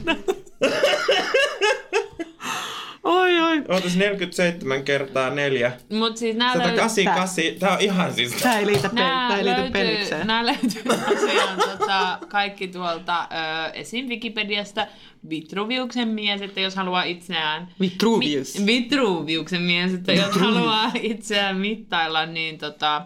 [3.73, 5.73] Ootas 47 kertaa 4.
[5.93, 6.77] Mut siis nää löytyy...
[6.89, 7.59] 188.
[7.61, 8.33] Tää on ihan siis...
[8.33, 10.27] Tää ei liitä, Nää tää ei liity penikseen.
[10.27, 14.09] nää löytyy tosiaan tota, kaikki tuolta ö, esim.
[14.09, 14.87] Wikipediasta
[15.31, 17.69] Vitruviuksen mies, että jos haluaa itseään...
[17.81, 18.59] Vitruvius.
[18.59, 23.03] Mi- Vitruviuksen mies, että jos haluaa itseään mittailla, niin tota,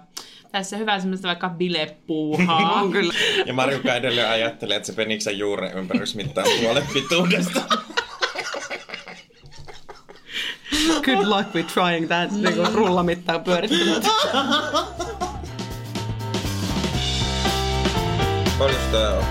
[0.52, 2.72] tässä hyvä semmoista vaikka bilepuuhaa.
[2.72, 3.14] On kyllä.
[3.46, 7.62] Ja Marjukka edelleen ajattelee, että se peniksen juuren ympärys mittaa puolet pituudesta.
[11.05, 12.31] Good luck with trying that.
[12.31, 14.02] Niinku rullamittaa pyörittämään.
[18.59, 19.24] Paljon tää on?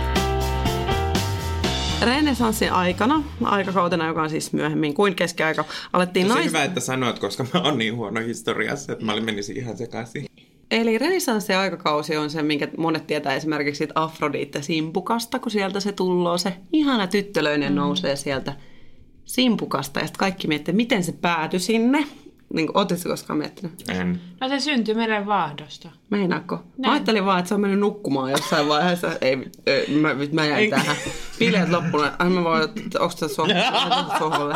[2.02, 6.48] Renesanssin aikana, aikakautena, joka on siis myöhemmin kuin keskiaika, alettiin Tosi nais...
[6.48, 10.26] hyvä, että sanoit, koska mä oon niin huono historiassa, että mä olin menisin ihan sekaisin.
[10.72, 15.92] Eli renesanssin aikakausi on se, minkä monet tietää esimerkiksi siitä Afrodite Simpukasta, kun sieltä se
[15.92, 17.76] tulloo, se ihana tyttölöinen mm.
[17.76, 18.54] nousee sieltä
[19.26, 22.08] Simpukasta ja sitten kaikki miettii, miten se päätyi sinne.
[22.54, 23.84] Niin kuin, Oletko koskaan miettinyt?
[23.90, 24.22] En.
[24.42, 25.90] No se syntyi meren vaahdosta.
[26.10, 26.64] Meinaatko?
[26.78, 29.08] Mä ajattelin vaan, että se on mennyt nukkumaan jossain vaiheessa.
[29.22, 30.96] Ei, ei mä, mä jäin tähän.
[31.40, 32.14] Bileet loppuneet.
[32.20, 32.62] Ai mä voin,
[33.00, 33.64] onko tässä sohvalle?
[34.20, 34.56] sohvalle?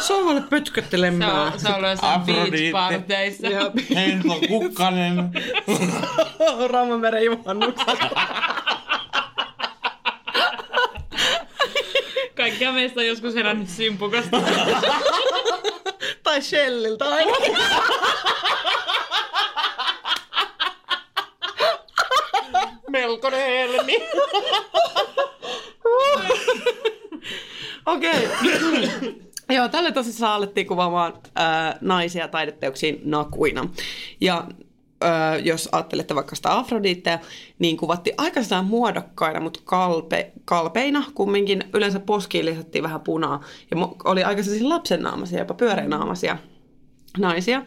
[0.00, 1.40] Sohvalle Se pötköttelemään.
[1.52, 3.46] on, se on ollut jossain beach-parteissa.
[3.94, 5.30] Henko Kukkanen.
[6.72, 7.92] Raamameren juhannuksessa.
[12.46, 14.42] Kaikkia meistä on joskus herännyt simpukasta.
[16.22, 17.56] tai Shelliltä ainakin.
[22.88, 23.96] Melkoinen helmi.
[27.86, 28.28] Okei.
[29.56, 33.68] Joo, tälle tosissaan alettiin kuvaamaan ää, naisia taideteoksiin nakuina.
[34.20, 34.44] Ja
[35.44, 37.18] jos ajattelette vaikka sitä Afrodiitteä,
[37.58, 41.64] niin kuvattiin aika sellainen muodokkaina, mutta kalpe, kalpeina kumminkin.
[41.74, 43.44] Yleensä poskiin lisättiin vähän punaa.
[43.70, 46.38] Ja oli aika lapsennaamaisia, jopa pyöreänaamaisia
[47.18, 47.62] naisia.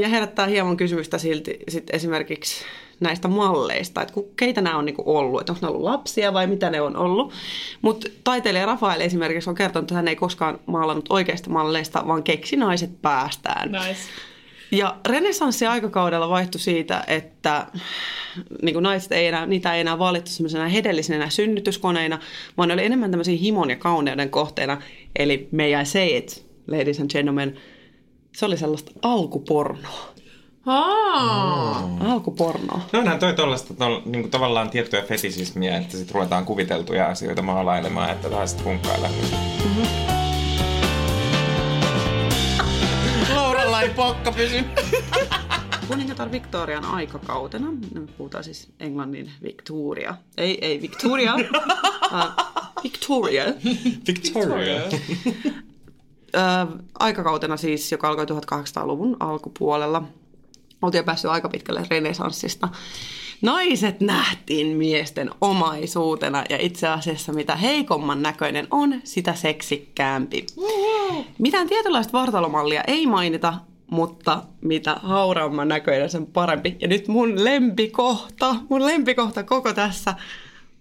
[0.00, 2.64] Ja herättää hieman kysymystä silti sit esimerkiksi
[3.00, 6.70] näistä malleista, että keitä nämä on niinku ollut, että onko ne ollut lapsia vai mitä
[6.70, 7.32] ne on ollut.
[7.82, 12.56] Mutta taiteilija Rafael esimerkiksi on kertonut, että hän ei koskaan maalannut oikeista malleista, vaan keksi
[12.56, 13.72] naiset päästään.
[13.72, 14.00] Nice.
[14.70, 17.66] Ja renessanssi aikakaudella vaihtui siitä, että
[18.62, 22.18] niin kuin naiset ei enää, niitä ei enää valittu semmoisena hedellisenä synnytyskoneina,
[22.56, 24.82] vaan ne oli enemmän tämmöisiä himon ja kauneuden kohteena.
[25.18, 27.56] Eli may I say it, ladies and gentlemen,
[28.36, 30.16] se oli sellaista alkupornoa.
[30.66, 31.96] Aa.
[32.00, 32.80] Alkupornoa.
[32.92, 38.10] No onhan toi tollaista tol, niinku tavallaan tiettyä fetisismiä, että sit ruvetaan kuviteltuja asioita maalailemaan,
[38.10, 39.08] että taas sit funkkailla.
[43.86, 44.64] Ei pokka pysy.
[45.88, 51.34] Kuningatar Victorian aikakautena, me puhutaan siis englannin Victoria, ei, ei Victoria,
[52.14, 52.44] uh,
[52.84, 53.44] Victoria,
[54.06, 54.80] Victoria.
[56.36, 60.02] Ö, aikakautena siis, joka alkoi 1800-luvun alkupuolella.
[60.82, 62.68] Oltiin jo päässyt aika pitkälle renesanssista.
[63.42, 70.46] Naiset nähtiin miesten omaisuutena ja itse asiassa mitä heikomman näköinen on, sitä seksikkäämpi.
[71.38, 73.54] Mitään tietynlaista vartalomallia ei mainita,
[73.90, 76.76] mutta mitä hauraamman näköinen, sen parempi.
[76.80, 80.14] Ja nyt mun lempikohta, mun lempikohta koko tässä.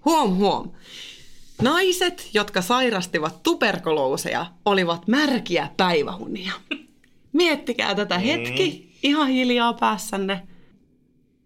[0.05, 0.71] Huom huom.
[1.61, 6.53] Naiset, jotka sairastivat tuberkulooseja, olivat märkiä päivähunia.
[7.33, 10.41] Miettikää tätä hetki, ihan hiljaa päässänne.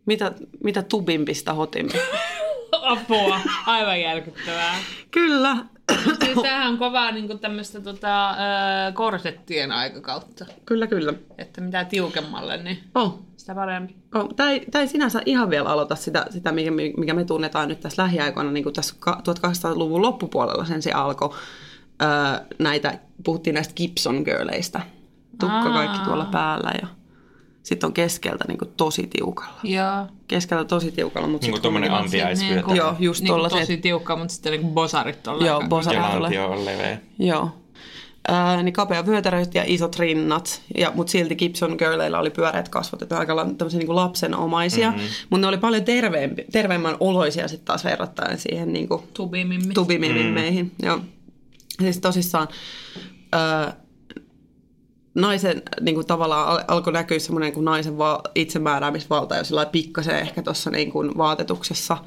[0.05, 0.31] Mitä,
[0.63, 1.97] mitä tubimpista hotimpi.
[2.81, 3.39] Apua.
[3.65, 4.75] Aivan järkyttävää.
[5.11, 5.57] Kyllä.
[6.23, 8.35] Siis tämähän on kovaa niin tämmöistä tota,
[8.93, 10.45] korsettien aikakautta.
[10.65, 11.13] Kyllä, kyllä.
[11.37, 13.19] Että mitä tiukemmalle, niin Oh.
[13.37, 13.95] sitä parempi.
[14.15, 17.67] Oh, tämä, ei, tämä ei sinänsä ihan vielä aloita sitä, sitä mikä, mikä me tunnetaan
[17.67, 21.29] nyt tässä lähiaikoina, niin kuin tässä ka- 1800-luvun loppupuolella sen se alkoi.
[22.01, 22.09] Öö,
[22.59, 24.81] näitä, puhuttiin näistä Gibson girleistä.
[25.39, 25.73] Tukka Aa.
[25.73, 26.87] kaikki tuolla päällä ja
[27.69, 29.59] sitten on keskeltä niin kuin tosi tiukalla.
[29.63, 30.07] Joo.
[30.27, 32.73] Keskeltä tosi tiukalla, mutta Niinku sitten tommonen kumminkin- ampiaisvyötä.
[32.75, 35.45] Joo, just niin tosi tiukka, mutta sitten niin bosarit tuolla.
[35.45, 35.99] Joo, bosarit.
[35.99, 36.19] Ja tulee.
[36.19, 36.97] lantio on leveä.
[37.19, 37.51] Joo.
[38.27, 43.01] Ää, niin kapea vyötäröt ja isot rinnat, ja, mutta silti Gibson Girleillä oli pyöreät kasvot,
[43.01, 45.07] että aika tämmöisiä niin kuin lapsenomaisia, mm-hmm.
[45.29, 49.73] mutta ne oli paljon terveempi, terveemmän oloisia sitten taas verrattaen siihen niin kuin Tubimimmi.
[49.73, 50.65] tubimimmeihin.
[50.65, 50.85] Mm.
[50.87, 50.99] Joo.
[51.79, 52.47] Siis tosissaan
[53.31, 53.73] ää,
[55.15, 60.19] naisen niin kuin tavallaan al- alkoi näkyä semmoinen kuin naisen va- itsemääräämisvalta jo sillä pikkasen
[60.19, 61.97] ehkä tuossa niin kuin vaatetuksessa.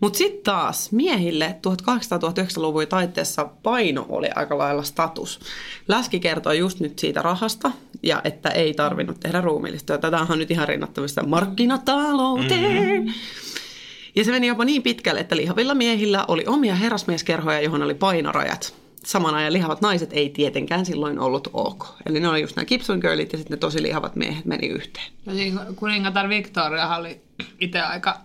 [0.00, 5.40] Mutta sitten taas miehille 1800-1900-luvun taitteessa paino oli aika lailla status.
[5.88, 7.70] Läski kertoi just nyt siitä rahasta
[8.02, 9.98] ja että ei tarvinnut tehdä ruumiillista.
[9.98, 12.92] Tämähän on nyt ihan rinnattavista markkinatalouteen.
[12.92, 13.14] Mm-hmm.
[14.14, 18.74] Ja se meni jopa niin pitkälle, että lihavilla miehillä oli omia herrasmieskerhoja, johon oli painorajat.
[19.04, 21.86] Saman ajan lihavat naiset ei tietenkään silloin ollut ok.
[22.06, 25.12] Eli ne oli just nämä Gibson girlit ja sitten ne tosi lihavat miehet meni yhteen.
[25.26, 27.20] Ja siinä kuningatar Victoria oli
[27.60, 28.16] itse aika,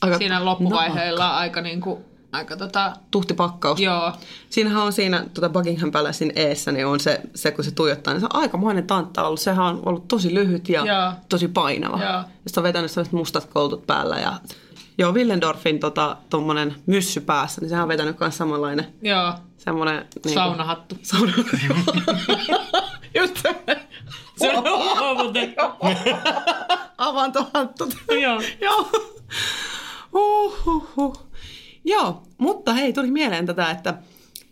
[0.00, 3.80] Aika siinä loppuvaiheilla aika niinku, aika tota, Tuhtipakkaus.
[3.80, 4.12] joo.
[4.50, 8.20] Siinähän on siinä tuota Buckingham Palacein eessä, niin on se, se, kun se tuijottaa, niin
[8.20, 9.40] se on aikamoinen tantta ollut.
[9.40, 11.12] Sehän on ollut tosi lyhyt ja Joo.
[11.28, 11.96] tosi painava.
[12.02, 12.12] Joo.
[12.12, 14.32] Ja sitten on vetänyt sellaiset mustat koutut päällä ja
[14.98, 20.06] Joo, Willendorfin tota, tommonen myssy päässä, niin sehän on vetänyt myös samanlainen Joo, semmoinen...
[20.24, 20.94] Niin saunahattu.
[21.02, 21.32] Sauna.
[23.18, 23.80] Just semmoinen.
[24.36, 24.64] Se on
[25.16, 25.54] muuten.
[26.98, 27.88] Avantohattu.
[28.22, 28.42] Joo.
[28.60, 28.90] Joo.
[30.12, 31.16] Uhuhu.
[31.84, 33.94] Joo, mutta hei, tuli mieleen tätä, että,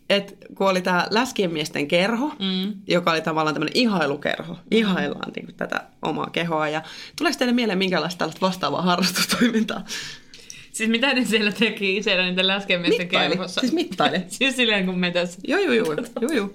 [0.09, 2.73] että kun oli tämä läskien miesten kerho, mm.
[2.87, 6.69] joka oli tavallaan tämmöinen ihailukerho, ihaillaan niin kuin tätä omaa kehoa.
[6.69, 6.81] Ja
[7.17, 9.83] tuleeko teille mieleen minkälaista tällaista vastaavaa harrastustoimintaa?
[10.77, 13.29] Siis mitä ne siellä teki siellä niiden läskemiesten Mittaili.
[13.29, 13.61] kerhossa?
[13.61, 14.19] Siis mittaili.
[14.27, 15.39] siis silleen kun me tässä.
[15.47, 15.93] Joo, joo, joo.
[16.21, 16.49] joo, joo.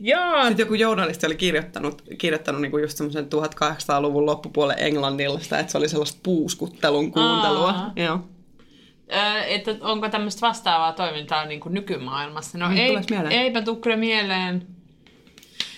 [0.00, 0.44] Joo.
[0.46, 5.88] Sitten joku journalisti oli kirjoittanut, kirjoittanut niinku just semmoisen 1800-luvun loppupuolen englannilla että se oli
[5.88, 7.70] sellaista puuskuttelun kuuntelua.
[7.70, 7.92] Aa.
[7.96, 8.20] Joo.
[9.12, 12.58] Ö, että onko tämmöistä vastaavaa toimintaa niin kuin nykymaailmassa?
[12.58, 12.96] No Mm, ei,
[13.30, 14.66] eipä tule mieleen.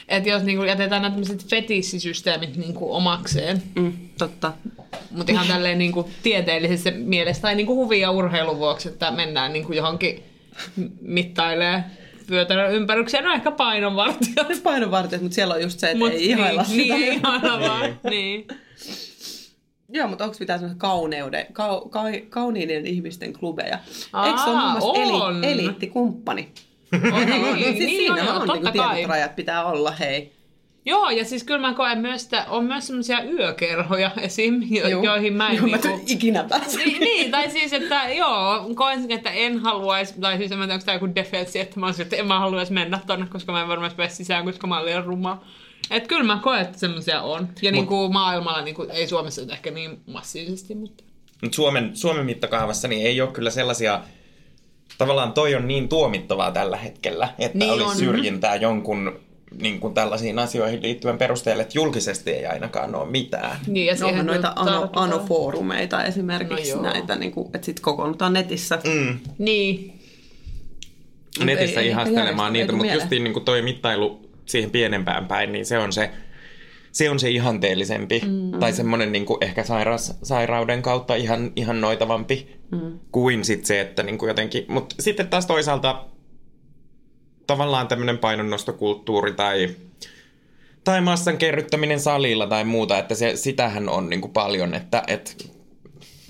[0.08, 4.52] Että jos niin kuin jätetään nämä tämmöiset fetissisysteemit niin kuin omakseen, Mm, totta.
[5.10, 9.10] mutta ihan tälleen niin kuin tieteellisessä mielessä tai niin kuin huvin ja urheilun vuoksi, että
[9.10, 10.22] mennään niin kuin johonkin
[11.00, 11.84] mittailee
[12.30, 14.48] vyötärön ympäryksiä, no ehkä painonvartijat.
[14.62, 16.94] Painovartijat, mutta siellä on just se, että Mut ei ihailla niin, sitä.
[16.94, 18.00] Niin, ei ihailla vaan.
[18.10, 18.46] niin.
[19.92, 23.78] Joo, mutta onko mitään semmoisia kauneuden, kau, ka, kauniiden ihmisten klubeja?
[24.12, 26.48] Aa, Eikö se ole muun muassa eli, eliittikumppani?
[27.12, 27.58] On, on.
[27.58, 28.94] siis niin, siinä joo, on totta niin kai.
[28.94, 30.38] tietyt rajat pitää olla, hei.
[30.84, 35.02] Joo, ja siis kyllä mä koen myös, että on myös semmoisia yökerhoja esim, jo, Joo.
[35.02, 35.88] joihin mä en Joo, mä niinku...
[35.88, 36.76] en ikinä pääse.
[36.76, 40.64] niin, niin, tai siis, että joo, koen sen, että en haluaisi, tai siis en mä
[40.64, 43.52] tiedä, onko tämä joku defenssi, että mä olisin, että en mä haluaisi mennä tonne, koska
[43.52, 45.44] mä en varmasti pääse sisään, koska mä olen liian ruma.
[45.90, 47.48] Että kyllä mä koen, että semmoisia on.
[47.62, 51.04] Ja niin kuin maailmalla, niin kuin, ei Suomessa nyt ehkä niin massiivisesti, mutta...
[51.42, 54.00] Mutta Suomen, Suomen mittakaavassa niin ei ole kyllä sellaisia,
[54.98, 57.96] tavallaan toi on niin tuomittavaa tällä hetkellä, että Niin olisi on.
[57.96, 59.20] syrjintää jonkun
[59.62, 63.56] niin kuin tällaisiin asioihin liittyvän perusteella, että julkisesti ei ainakaan ole mitään.
[63.66, 66.92] Niin, ja No, noita ano, anofoorumeita esimerkiksi No joo.
[66.92, 68.78] näitä, niin kuin, että sitten kokoonnutaan netissä.
[68.84, 69.18] Mm.
[69.38, 69.94] Niin,
[71.44, 75.66] Netissä ei- ihastelemaan ei niitä, mutta justiin niin kuin toi mittailu siihen pienempään päin, niin
[75.66, 76.10] se on se,
[76.92, 78.22] se, on se ihanteellisempi.
[78.26, 78.58] Mm.
[78.60, 82.98] Tai semmoinen niin kuin ehkä sairas, sairauden kautta ihan, ihan noitavampi mm.
[83.12, 84.64] kuin sit se, että niin kuin jotenkin...
[84.68, 86.04] Mutta sitten taas toisaalta
[87.46, 89.68] tavallaan tämmöinen painonnostokulttuuri tai,
[90.84, 95.52] tai massan kerryttäminen salilla tai muuta, että se, sitähän on niin kuin paljon, että et,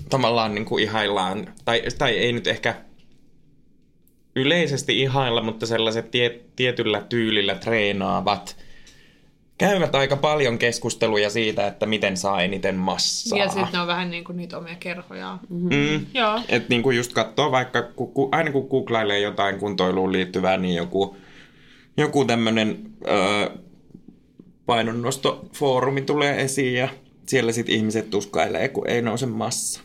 [0.09, 2.75] tavallaan niin kuin ihaillaan, tai, tai ei nyt ehkä
[4.35, 8.68] yleisesti ihailla, mutta sellaiset tie, tietyllä tyylillä treenaavat
[9.59, 13.39] käyvät aika paljon keskusteluja siitä, että miten saa eniten massaa.
[13.39, 15.37] ja sitten ne on vähän niin kuin niitä omia kerhoja.
[15.49, 16.05] Mm.
[16.13, 16.41] Joo.
[16.49, 20.75] Et niin kuin just katsoo vaikka, ku, ku, aina kun googlailee jotain kuntoiluun liittyvää, niin
[20.75, 21.17] joku,
[21.97, 23.49] joku tämmöinen öö,
[24.65, 26.89] painonnostofoorumi tulee esiin ja
[27.27, 29.81] siellä sitten ihmiset tuskailee, kun ei nouse massa.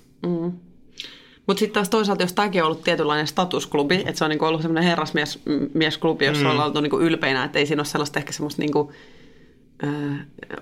[1.47, 4.63] Mutta sitten taas toisaalta, jos tämäkin on ollut tietynlainen statusklubi, että se on niinku ollut
[4.63, 6.51] semmoinen herrasmiesklubi, jossa mm.
[6.51, 8.93] ollaan oltu niinku ylpeinä, että ei siinä ole sellaista ehkä semmoista niinku,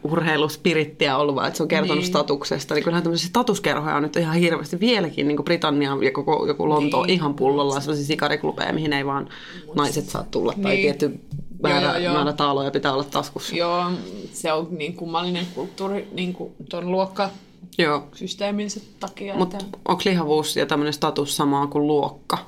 [0.05, 2.07] urheiluspirittiä ollut, vaan että se on kertonut Niin.
[2.07, 2.75] statuksesta.
[2.75, 6.69] Niin kyllähän tämmöisiä statuskerhoja on nyt ihan hirveästi vieläkin, niin kuin Britannia ja koko, joku
[6.69, 7.11] Lonto Niin.
[7.15, 9.29] ihan pullolla, sellaisia sikariklubeja, mihin ei vaan
[9.75, 10.83] naiset saa tulla, tai Niin.
[10.83, 11.21] tietty
[11.63, 12.15] määrä, joo, joo.
[12.15, 13.57] määrä taaloja pitää olla taskussa.
[13.57, 13.85] Joo,
[14.33, 18.89] se on niin kummallinen kulttuuri niin kuin tuon luokkasysteeminsä Joo.
[19.01, 19.35] takia.
[19.35, 19.79] Mutta että...
[19.89, 22.39] onko lihavuus ja tämmöinen status samaa kuin luokka?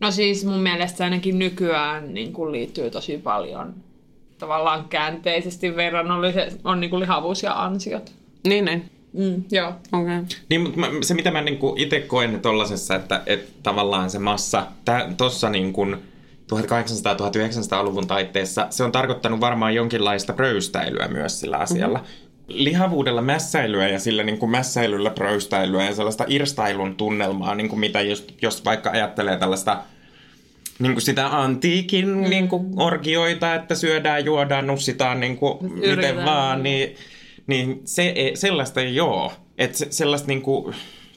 [0.00, 3.74] No siis mun mielestä ainakin nykyään niin kuin liittyy tosi paljon
[4.38, 8.12] tavallaan käänteisesti verrannollisesti on niin kuin lihavuus ja ansiot.
[8.46, 8.90] Niin, niin.
[9.12, 9.68] Mm, joo.
[9.68, 10.02] Okei.
[10.02, 10.24] Okay.
[10.48, 14.66] Niin, mutta se mitä mä niinku itse koen tollasessa, että, että tavallaan se massa,
[15.16, 15.86] tuossa niinku
[16.52, 21.98] 1800-1900-luvun taitteessa, se on tarkoittanut varmaan jonkinlaista pröystäilyä myös sillä asialla.
[21.98, 22.28] Mm-hmm.
[22.48, 28.00] Lihavuudella mässäilyä ja sillä niin kuin mässäilyllä pröystäilyä ja sellaista irstailun tunnelmaa, niin kuin mitä
[28.00, 29.82] just, jos vaikka ajattelee tällaista
[30.78, 32.30] niin kuin sitä antiikin mm.
[32.30, 36.96] niin kuin orgioita, että syödään, juodaan, nussitaan niin kuin miten vaan, niin,
[37.46, 39.32] niin se ei, sellaista ei ole.
[39.58, 40.74] Että se, sellaista niin kuin,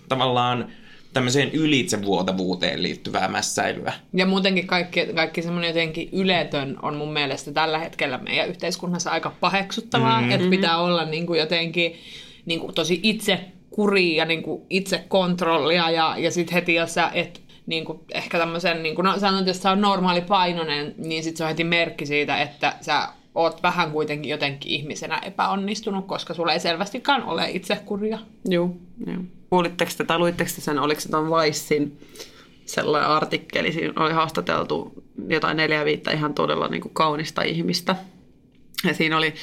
[0.09, 0.67] tavallaan
[1.13, 3.93] tämmöiseen ylitsevuotavuuteen liittyvää mässäilyä.
[4.13, 9.35] Ja muutenkin kaikki, kaikki semmoinen jotenkin yletön on mun mielestä tällä hetkellä meidän yhteiskunnassa aika
[9.39, 10.31] paheksuttavaa, mm-hmm.
[10.31, 11.93] että pitää olla niin kuin jotenkin
[12.45, 16.93] niin kuin tosi itse kuri ja niin kuin itse kontrollia ja, ja sitten heti jos
[16.93, 20.21] sä et niin kuin ehkä tämmöisen, niin kuin, no sanotaan, että jos sä on normaali
[20.21, 25.17] painoinen, niin sitten se on heti merkki siitä, että sä oot vähän kuitenkin jotenkin ihmisenä
[25.17, 28.19] epäonnistunut, koska sulla ei selvästikään ole itsekuria.
[28.45, 28.75] Joo,
[29.07, 29.23] joo.
[29.49, 31.97] Kuulitteko te tai luitteko te sen, oliko se tuon Vicein
[32.65, 37.95] sellainen artikkeli, siinä oli haastateltu jotain neljä viittä ihan todella niin kuin kaunista ihmistä.
[38.83, 39.33] Ja siinä oli,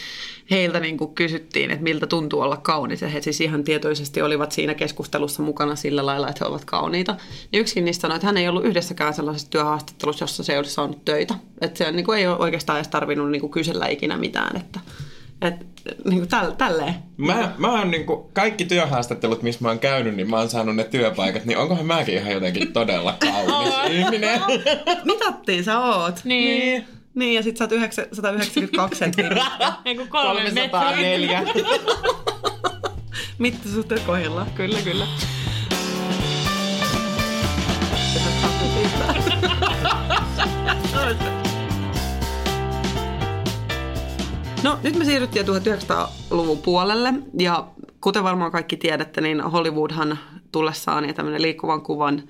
[0.50, 3.02] heiltä niin kuin kysyttiin, että miltä tuntuu olla kaunis.
[3.02, 7.16] Ja he siis ihan tietoisesti olivat siinä keskustelussa mukana sillä lailla, että he ovat kauniita.
[7.52, 10.74] Ja yksikin niistä sanoi, että hän ei ollut yhdessäkään sellaisessa työhaastattelussa, jossa se ei olisi
[10.74, 11.34] saanut töitä.
[11.60, 14.56] Että se niin kuin ei ole oikeastaan edes tarvinnut niin kuin kysellä ikinä mitään.
[14.56, 14.80] Että,
[15.42, 15.54] Et,
[16.04, 16.94] niin kuin täl, tälleen.
[17.16, 20.84] Mä, mä oon niinku, kaikki työhaastattelut, missä mä oon käynyt, niin mä oon saanut ne
[20.84, 24.40] työpaikat, niin onkohan mäkin ihan jotenkin todella kaunis ihminen?
[25.04, 26.20] Mitattiin sä oot.
[26.24, 26.58] Niin.
[26.58, 29.30] Niin, ja sit sä oot 9, 192 senttiä.
[29.84, 30.68] Ei kun kolme metriä.
[30.80, 31.42] 304.
[33.38, 35.06] Mittasuhteet kohdillaan, kyllä, kyllä.
[44.62, 47.68] No, nyt me siirryttiin jo 1900-luvun puolelle, ja
[48.00, 50.18] kuten varmaan kaikki tiedätte, niin Hollywoodhan
[50.52, 52.22] tullessaan ja tämmöinen liikkuvan kuvan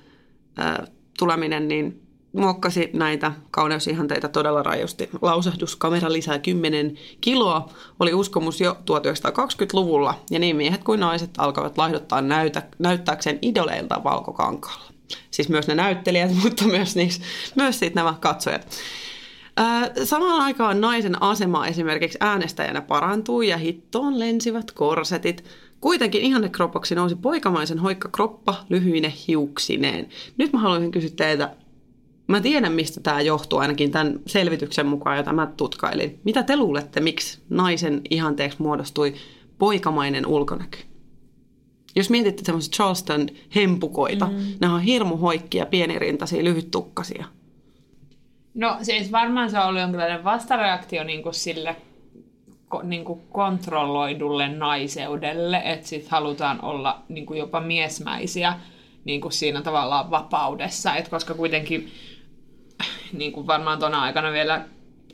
[0.57, 0.87] ää,
[1.19, 2.01] tuleminen, niin
[2.33, 5.09] muokkasi näitä kauneusihanteita todella rajusti.
[5.21, 12.21] Lausahduskamera lisää 10 kiloa oli uskomus jo 1920-luvulla, ja niin miehet kuin naiset alkavat laihduttaa
[12.21, 14.91] näytä, näyttääkseen idoleilta valkokankaalla.
[15.31, 17.21] Siis myös ne näyttelijät, mutta myös, niissä,
[17.55, 18.67] myös siitä nämä katsojat.
[20.03, 25.43] Samaan aikaan naisen asema esimerkiksi äänestäjänä parantui ja hittoon lensivät korsetit.
[25.81, 30.09] Kuitenkin ihannekroppaksi nousi poikamaisen hoikka kroppa lyhyine hiuksineen.
[30.37, 31.55] Nyt mä haluaisin kysyä teiltä,
[32.29, 36.19] mä tiedän mistä tämä johtuu ainakin tämän selvityksen mukaan, jota mä tutkailin.
[36.23, 39.13] Mitä te luulette, miksi naisen ihanteeksi muodostui
[39.57, 40.77] poikamainen ulkonäkö?
[41.95, 44.37] Jos mietitte semmoiset Charleston hempukoita, mm.
[44.61, 47.25] nämä on hirmu hoikkia, pienirintaisia, lyhyttukkasia.
[48.53, 51.75] No siis varmaan se on ollut jonkinlainen vastareaktio niin kuin sille
[52.67, 58.53] ko, niin kuin kontrolloidulle naiseudelle, että sit halutaan olla niin kuin jopa miesmäisiä
[59.05, 61.91] niin kuin siinä tavallaan vapaudessa, että koska kuitenkin
[63.13, 64.61] niin kuin varmaan tuona aikana vielä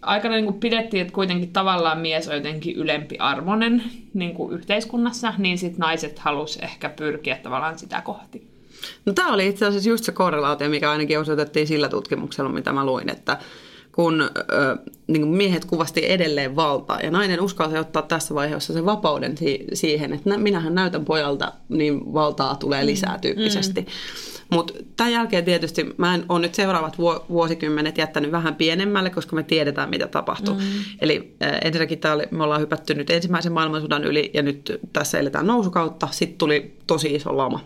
[0.01, 5.57] aikana niin kuin pidettiin, että kuitenkin tavallaan mies on jotenkin ylempiarvoinen niin kuin yhteiskunnassa, niin
[5.57, 8.47] sitten naiset halus ehkä pyrkiä tavallaan sitä kohti.
[9.05, 12.85] No tämä oli itse asiassa just se korrelaatio, mikä ainakin osoitettiin sillä tutkimuksella, mitä mä
[12.85, 13.37] luin, että
[13.91, 14.77] kun ö,
[15.07, 19.65] niin kuin miehet kuvasti edelleen valtaa ja nainen uskalsi ottaa tässä vaiheessa sen vapauden si-
[19.73, 23.81] siihen, että nä- minähän näytän pojalta, niin valtaa tulee lisää tyyppisesti.
[23.81, 23.87] Mm.
[24.51, 26.97] Mutta tämän jälkeen tietysti mä en ole nyt seuraavat
[27.29, 30.53] vuosikymmenet jättänyt vähän pienemmälle, koska me tiedetään, mitä tapahtuu.
[30.53, 30.61] Mm.
[31.01, 35.47] Eli ensinnäkin tää oli, me ollaan hypätty nyt ensimmäisen maailmansodan yli ja nyt tässä eletään
[35.47, 36.07] nousukautta.
[36.11, 37.59] Sitten tuli tosi iso lama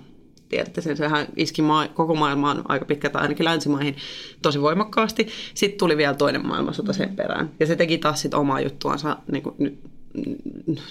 [0.49, 3.95] tiedätte sen, sehän iski maa, koko maailmaan aika pitkältä ainakin länsimaihin
[4.41, 5.27] tosi voimakkaasti.
[5.53, 7.49] Sitten tuli vielä toinen maailmansota sen perään.
[7.59, 9.79] Ja se teki taas sit omaa juttuansa niin kuin nyt,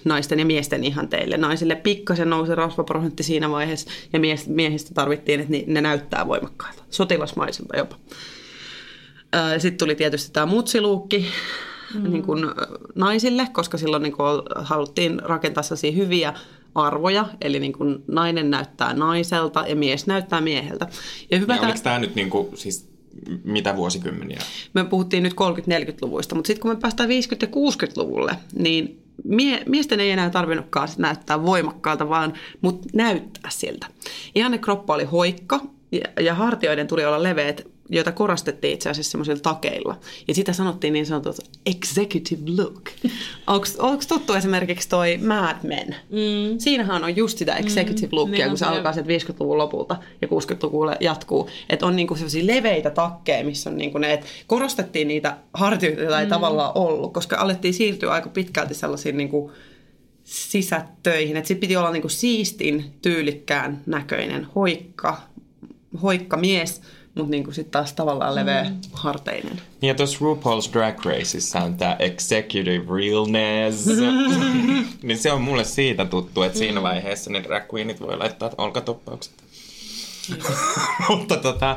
[0.05, 1.37] naisten ja miesten ihanteille.
[1.37, 7.77] Naisille pikkasen nousi rasvaprosentti siinä vaiheessa ja mies, miehistä tarvittiin, että ne näyttää voimakkailta, sotilasmaisilta
[7.77, 7.97] jopa.
[9.59, 11.27] Sitten tuli tietysti tämä mutsiluukki,
[11.95, 12.11] mm.
[12.11, 12.45] niin kuin
[12.95, 16.35] naisille, koska silloin niin kuin haluttiin rakentaa sellaisia hyviä
[16.75, 20.87] arvoja, eli niin kuin nainen näyttää naiselta ja mies näyttää mieheltä.
[21.31, 22.89] Ja hyvä ja oliko tämä nyt niin kuin, siis
[23.45, 24.39] mitä vuosikymmeniä?
[24.75, 30.01] Me puhuttiin nyt 30-40-luvuista, mutta sitten kun me päästään 50- ja 60-luvulle, niin mie- miesten
[30.01, 33.87] ei enää tarvinnutkaan näyttää voimakkaalta, vaan mutta näyttää siltä.
[34.35, 35.61] Ihanne kroppa oli hoikka
[35.93, 39.99] ja, ja hartioiden tuli olla leveät joita korostettiin itse asiassa semmoisilla takeilla.
[40.29, 42.91] Ja sitä sanottiin niin sanotut executive look.
[43.79, 45.97] Onko tuttu esimerkiksi toi Mad Men?
[46.11, 46.59] Mm.
[46.59, 48.17] Siinähän on just sitä executive mm.
[48.17, 51.51] lookia, niin kun se alkaa sieltä 50-luvun lopulta ja 60-luvulle jatkuu.
[51.71, 56.21] Että on niinku sellaisia leveitä takkeja, missä on niinku ne, että korostettiin niitä hartioita, joita
[56.21, 56.31] ei mm.
[56.31, 59.53] tavallaan ollut, koska alettiin siirtyä aika pitkälti sellaisiin niinku
[60.25, 61.37] sisätöihin.
[61.37, 65.21] Että sitten piti olla niinku siistin, tyylikkään näköinen, hoikka,
[66.03, 66.81] hoikka mies–
[67.19, 68.77] mutta niin sitten taas tavallaan leveä mm.
[68.93, 69.61] harteinen.
[69.83, 73.87] Ja tuossa RuPaul's Drag Raceissa on tämä executive realness,
[75.03, 79.33] niin se on mulle siitä tuttu, että siinä vaiheessa ne drag queenit voi laittaa olkatoppaukset.
[81.09, 81.77] mutta tota,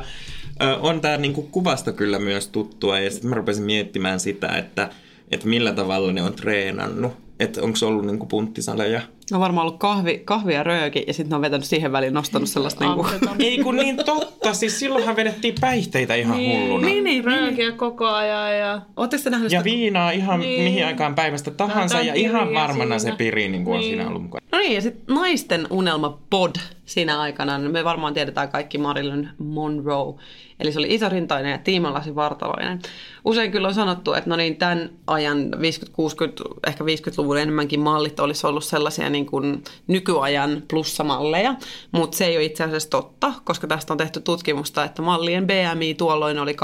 [0.80, 4.90] on tämä niinku kuvasta kyllä myös tuttua ja sitten mä rupesin miettimään sitä, että,
[5.30, 7.12] että millä tavalla ne on treenannut.
[7.40, 9.00] Että onko se ollut niinku punttisaleja
[9.32, 12.48] No varmaan ollut kahvi, kahvi ja rööki ja sitten ne on vetänyt siihen väliin nostanut
[12.48, 13.06] sellaista niin kuin...
[13.38, 16.86] Ei kun niin totta, siis silloinhan vedettiin päihteitä ihan niin, hulluna.
[16.86, 17.78] Niin, niin, röökiä niin.
[17.78, 18.80] koko ajan ja...
[18.96, 19.64] Ootteko nähnyt Ja sitä...
[19.64, 20.64] viinaa ihan niin.
[20.64, 23.12] mihin aikaan päivästä tahansa ja ihan varmana siinä.
[23.12, 23.84] se piri niin kuin niin.
[23.84, 24.46] on siinä ollut mukana.
[24.52, 26.56] No niin, ja sitten naisten unelma pod
[26.92, 30.14] siinä aikana, niin me varmaan tiedetään kaikki Marilyn Monroe.
[30.60, 32.80] Eli se oli isorintainen ja tiimalasi vartaloinen.
[33.24, 35.40] Usein kyllä on sanottu, että no niin, tämän ajan 50-60,
[36.66, 41.54] ehkä 50-luvun enemmänkin mallit olisi ollut sellaisia niin kuin nykyajan plussamalleja,
[41.92, 45.94] mutta se ei ole itse asiassa totta, koska tästä on tehty tutkimusta, että mallien BMI
[45.94, 46.58] tuolloin oli 18,8-20,5.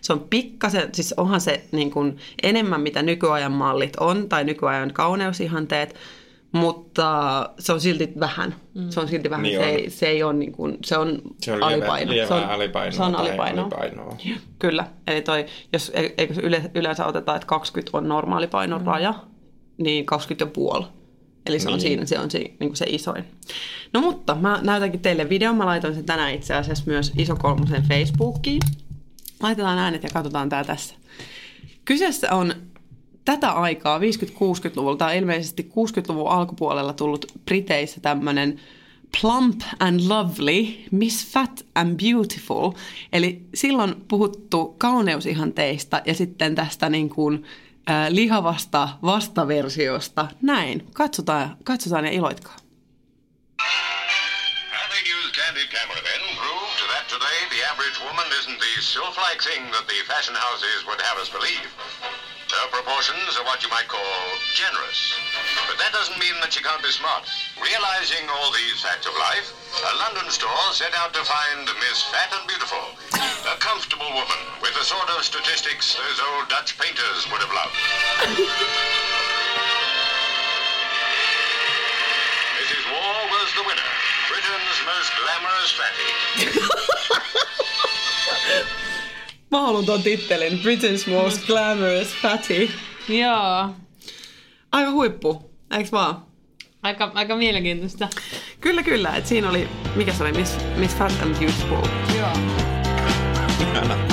[0.00, 4.92] Se on pikkasen, siis onhan se niin kuin enemmän mitä nykyajan mallit on tai nykyajan
[4.92, 5.96] kauneusihanteet,
[6.52, 8.54] mutta se on silti vähän.
[8.74, 8.88] Mm.
[8.90, 9.68] Se on silti vähän, Niin se, on.
[9.68, 12.12] ei, se ei ole niin kuin, se on, Se on lievä- alipaino.
[12.28, 13.64] se on, alipainoa Se on alipainoa.
[13.64, 14.16] alipainoa.
[14.58, 18.86] Kyllä, eli toi, jos e- eikö yle, yleensä otetaan, että 20 on normaalipainon mm.
[18.86, 19.14] raja,
[19.78, 20.86] niin 20 ja puoli.
[21.46, 21.80] Eli se on Niin.
[21.80, 23.24] siinä, se on se, niin kuin se isoin.
[23.92, 27.82] No mutta mä näytänkin teille videon, mä laitoin sen tänään itse asiassa myös Iso Kolmosen
[27.88, 28.60] Facebookiin.
[29.42, 30.94] Laitetaan äänet ja katsotaan tää tässä.
[31.84, 32.54] Kyseessä on
[33.24, 38.60] tätä aikaa 50-60-luvulta, tai ilmeisesti 60-luvun alkupuolella tullut Briteissä tämmöinen
[39.20, 42.72] plump and lovely, miss fat and beautiful.
[43.12, 47.44] Eli silloin puhuttu kauneusihanteista ja sitten tästä niin kuin,
[47.90, 50.28] äh, lihavasta vastaversiosta.
[50.42, 50.86] Näin.
[50.92, 52.56] Katsotaan, katsotaan ja iloitkaa.
[58.92, 62.21] Sylph-like thing that the fashion houses would have us believe.
[62.52, 64.12] Her proportions are what you might call
[64.52, 65.16] generous.
[65.66, 67.24] But that doesn't mean that she can't be smart.
[67.56, 72.28] Realizing all these facts of life, a London store set out to find Miss Fat
[72.36, 72.92] and Beautiful.
[73.48, 77.72] A comfortable woman with the sort of statistics those old Dutch painters would have loved.
[82.60, 82.84] Mrs.
[82.92, 83.90] War was the winner.
[84.28, 86.12] Britain's most glamorous fatty.
[89.52, 90.52] Mä haluan tuon tittelin.
[90.52, 92.70] Britain's most glamorous fatty.
[93.08, 93.68] Joo.
[94.72, 96.22] Aika huippu, eiks vaan?
[96.82, 98.08] Aika, aika mielenkiintoista.
[98.60, 99.16] Kyllä, kyllä.
[99.16, 101.86] Et siinä oli, mikä se oli, Miss, Miss Fat and Beautiful.
[102.18, 102.28] Joo.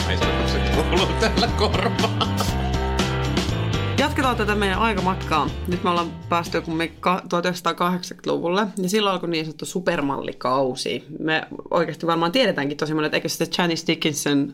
[0.08, 2.36] Naiset kuuluu tällä korvaa.
[3.98, 5.50] Jatketaan tätä meidän aikamatkaa.
[5.68, 11.04] Nyt me ollaan päästy kummin ka- 1980-luvulle ja silloin alkoi niin sanottu supermallikausi.
[11.20, 14.54] Me oikeasti varmaan tiedetäänkin tosi monet, että eikö sitten Janice Dickinson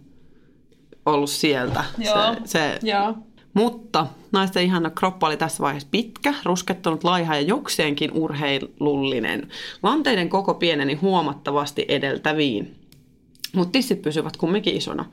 [1.06, 1.84] ollut sieltä.
[1.98, 2.16] Joo.
[2.16, 3.16] Se, se, Joo.
[3.54, 9.48] Mutta naisten ihana kroppa oli tässä vaiheessa pitkä, ruskettunut, laiha ja jokseenkin urheilullinen.
[9.84, 12.76] Lanteiden koko pieneni huomattavasti edeltäviin.
[13.56, 15.06] Mutta tissit pysyvät kumminkin isona.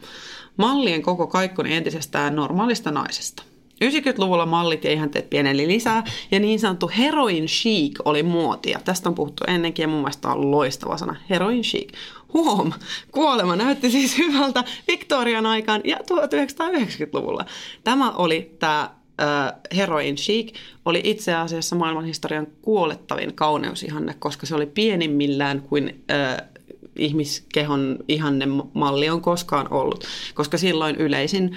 [0.56, 3.42] Mallien koko kaikkoni entisestään normaalista naisesta.
[3.82, 8.80] 90-luvulla mallit ja ihanteet pieneli lisää ja niin sanottu heroin chic oli muotia.
[8.84, 11.16] Tästä on puhuttu ennenkin ja mun mielestä on loistava sana.
[11.30, 11.92] Heroin chic.
[12.34, 12.72] Huom,
[13.12, 17.44] kuolema näytti siis hyvältä Victorian aikaan ja 1990-luvulla.
[17.84, 20.54] Tämä oli tämä äh, heroin chic,
[20.84, 26.48] oli itse asiassa maailmanhistorian kuolettavin kauneusihanne, koska se oli pienimmillään kuin äh,
[26.96, 30.04] ihmiskehon ihanne malli on koskaan ollut,
[30.34, 31.56] koska silloin yleisin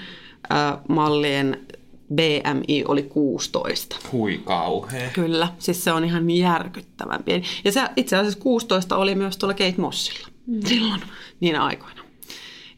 [0.88, 1.66] mallien
[2.14, 3.96] BMI oli 16.
[4.12, 5.10] Hui kauhea.
[5.10, 7.44] Kyllä, siis se on ihan järkyttävän pieni.
[7.64, 10.60] Ja se itse asiassa 16 oli myös tuolla Kate Mossilla mm.
[10.66, 11.00] silloin
[11.40, 12.02] niinä aikoina.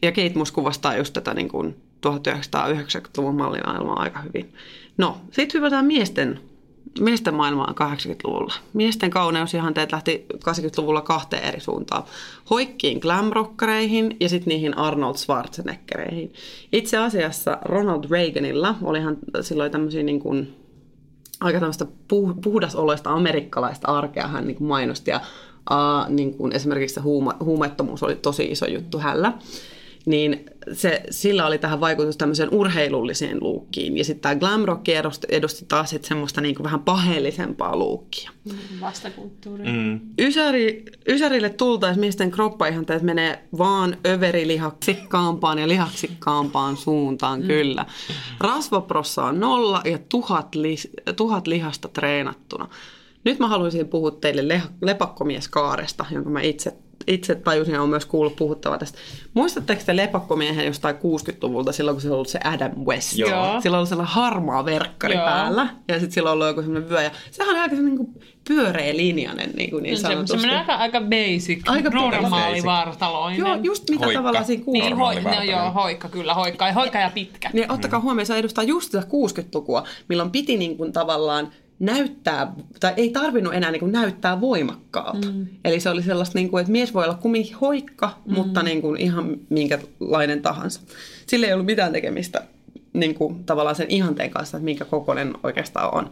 [0.03, 1.77] Ja Kate Moss kuvastaa just tätä niin kuin
[2.07, 4.53] 1990-luvun mallimaailmaa aika hyvin.
[4.99, 6.41] No, sitten hypätään miesten,
[7.01, 8.55] miesten maailmaan 80-luvulla.
[8.73, 12.03] Miesten kauneusihanteet lähti 80-luvulla kahteen eri suuntaan.
[12.51, 16.33] Hoikkiin glamrockereihin ja sitten niihin Arnold Schwarzeneggereihin.
[16.73, 20.55] Itse asiassa Ronald Reaganilla olihan silloin tämmöisiä niin kuin
[21.41, 25.11] aika tämmöistä puh- puhdasoloista amerikkalaista arkea hän niin kuin mainosti.
[25.11, 25.21] Ja
[25.71, 29.33] uh, niin kuin esimerkiksi se huuma- huumettomuus oli tosi iso juttu hällä.
[30.07, 33.97] Niin se, sillä oli tähän vaikutus tämmöiseen urheilulliseen luukkiin.
[33.97, 38.31] Ja sitten tämä glam rock edusti, edusti taas sit semmoista niin kuin vähän paheellisempaa luukkia.
[38.81, 39.65] Vastakulttuuri.
[39.65, 40.01] Mm.
[40.19, 47.47] Ysäri, ysärille tultaisiin miesten kroppaihanteet menee vaan överilihaksikkaampaan ja lihaksikkaampaan suuntaan, mm.
[47.47, 47.87] kyllä.
[48.41, 50.77] Rasvaprossa on nolla ja tuhat, li,
[51.17, 52.69] tuhat lihasta treenattuna.
[53.25, 56.73] Nyt mä haluaisin puhua teille le, lepakkomieskaaresta, jonka mä itse,
[57.09, 58.99] itse tajusin ja on myös kuullut puhuttava tästä.
[59.35, 63.17] Muistatteko te lepakkomiehen jostain 60-luvulta, silloin kun se on ollut se Adam West?
[63.19, 63.31] Joo.
[63.31, 65.25] Silloin on ollut sellainen harmaa verkkari Joo.
[65.25, 67.03] päällä ja sitten sillä on ollut joku sellainen vyö.
[67.03, 70.29] Ja sehän on aika sellainen niin pyöreä linjainen niin, kuin niin Se, sanotusti.
[70.31, 72.65] semmoinen aika, aika basic, Aika normaali basic.
[72.65, 73.39] vartaloinen.
[73.39, 74.19] Joo, just mitä Hoikka.
[74.19, 74.83] tavallaan siinä kuuluu.
[74.83, 77.51] Niin, hoi, no, joo, hoikka kyllä, hoikka, hoikka ja pitkä.
[77.53, 82.95] Niin ottakaa huomioon, se edustaa just sitä 60-lukua, milloin piti niin kuin tavallaan näyttää, tai
[82.97, 85.31] ei tarvinnut enää niin kuin näyttää voimakkaalta.
[85.31, 85.47] Mm.
[85.65, 88.35] Eli se oli sellaista, niin kuin, että mies voi olla kumminkin hoikka, mm.
[88.35, 90.81] mutta niin kuin ihan minkälainen tahansa.
[91.27, 92.45] Sillä ei ollut mitään tekemistä
[92.93, 96.11] niin kuin, tavallaan sen ihanteen kanssa, että minkä kokoinen oikeastaan on.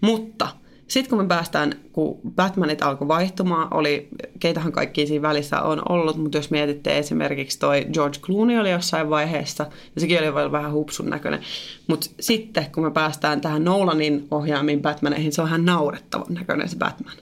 [0.00, 0.48] Mutta
[0.88, 4.08] sitten kun me päästään, kun Batmanit alkoi vaihtumaan, oli,
[4.40, 9.10] keitähän kaikki siinä välissä on ollut, mutta jos mietitte esimerkiksi toi George Clooney oli jossain
[9.10, 11.40] vaiheessa, ja sekin oli vielä vähän hupsun näköinen.
[11.86, 16.76] Mutta sitten kun me päästään tähän Nolanin ohjaamiin Batmaneihin, se on ihan naurettavan näköinen se
[16.76, 17.14] Batman.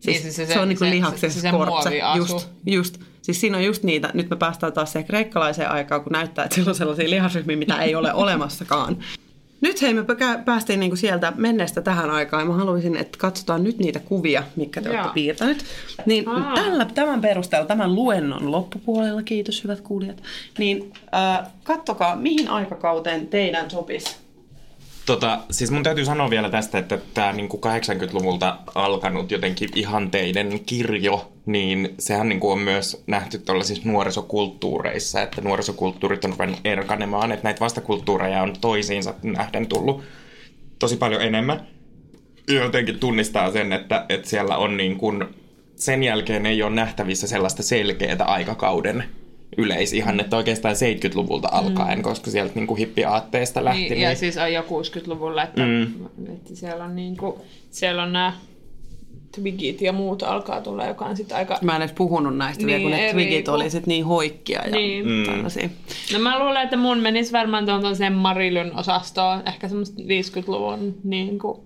[0.00, 1.90] Siis, Niin, siis se- se, se, on niin kuin se- lihaksessa se- se kortsa.
[2.16, 2.98] Just, just.
[3.22, 6.54] Siis siinä on just niitä, nyt me päästään taas siihen kreikkalaiseen aikaan, kun näyttää, että
[6.54, 8.96] sillä on sellaisia lihasryhmiä, mitä ei ole olemassakaan.
[9.66, 13.78] Nyt hei, me pä- päästiin niinku sieltä menneestä tähän aikaan mä haluaisin, että katsotaan nyt
[13.78, 15.64] niitä kuvia, mitkä te olette piirtänyt.
[16.06, 16.54] Niin Aa.
[16.54, 20.22] tällä, tämän perusteella, tämän luennon loppupuolella, kiitos hyvät kuulijat,
[20.58, 24.25] niin äh, kattokaa, mihin aikakauteen teidän sopisi.
[25.06, 31.32] Tota, siis mun täytyy sanoa vielä tästä, että tämä niinku 80-luvulta alkanut jotenkin ihanteiden kirjo,
[31.46, 37.60] niin sehän niinku on myös nähty tuollaisissa nuorisokulttuureissa, että nuorisokulttuurit on ruvennut erkanemaan, että näitä
[37.60, 40.02] vastakulttuureja on toisiinsa nähden tullut
[40.78, 41.66] tosi paljon enemmän.
[42.48, 45.24] Jotenkin tunnistaa sen, että, että siellä on niin kuin,
[45.76, 49.04] sen jälkeen ei ole nähtävissä sellaista selkeää aikakauden
[49.58, 52.02] yleisihannetta oikeastaan 70-luvulta alkaen, mm.
[52.02, 53.80] koska sieltä niin kuin hippiaatteesta lähti.
[53.88, 55.82] Niin, ja siis on jo 60-luvulla, että, mm.
[56.34, 58.32] että siellä on niinku, siellä on nämä
[59.34, 61.58] Twigit ja muut alkaa tulla, joka on sitten aika...
[61.62, 63.86] Mä en edes puhunut näistä niin, vielä, kun Niin, ne eri twigit kuin- oli sit
[63.86, 65.08] niin hoikkia ja Niin.
[65.08, 65.24] mm.
[65.26, 65.68] tällaisia.
[66.12, 71.38] No mä luulen, että mun menisi varmaan tuon sen Marilyn osastoon, ehkä semmoista 50-luvun niin
[71.38, 71.60] kuin,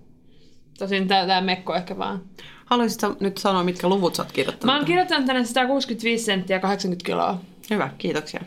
[0.79, 2.23] tosin tää, tää mekko ehkä vaan.
[2.65, 4.73] Haluaisitko nyt sanoa, mitkä luvut sä oot kirjoittanut?
[4.73, 7.41] Mä oon kirjoittanut tänne 165 senttiä 80 kiloa.
[7.71, 8.41] Hyvä, kiitoksia.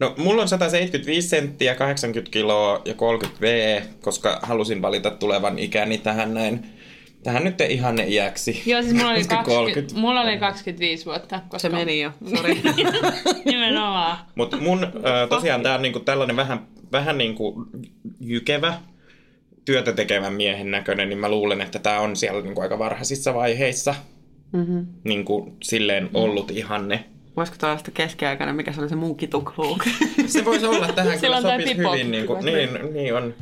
[0.00, 5.98] No, mulla on 175 senttiä, 80 kiloa ja 30 V, koska halusin valita tulevan ikäni
[5.98, 6.66] tähän näin.
[7.22, 8.62] Tähän nyt ei ihanne iäksi.
[8.66, 11.40] Joo, siis mulla oli, Koska 20, mulla oli 25 vuotta.
[11.40, 12.62] Koska Se meni jo, sori.
[13.44, 14.18] Nimenomaan.
[14.34, 17.66] Mutta mun ö, tosiaan tää on niinku tällainen vähän, vähän niinku
[18.20, 18.74] jykevä,
[19.64, 23.94] työtä tekevän miehen näköinen, niin mä luulen, että tämä on siellä niinku aika varhaisissa vaiheissa
[24.52, 24.86] mm-hmm.
[25.04, 27.04] niinku silleen ollut ihanne.
[27.38, 29.84] Voisiko tämä olla sitten keskiaikainen, mikä se oli se mun kitukluuk?
[30.26, 33.34] Se voisi olla tähän kyllä sopisi pipo- hyvin, niin, kuin, niin, niin on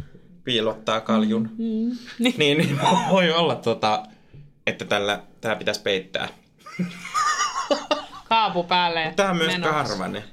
[0.44, 1.50] piilottaa kaljun.
[1.58, 2.34] Mm, niin.
[2.38, 2.78] niin, niin
[3.10, 4.02] voi olla, tota,
[4.66, 6.28] että tällä, tämä pitäisi peittää.
[8.28, 9.12] Kaapu päälle.
[9.16, 10.24] Tämä on myös karvanen.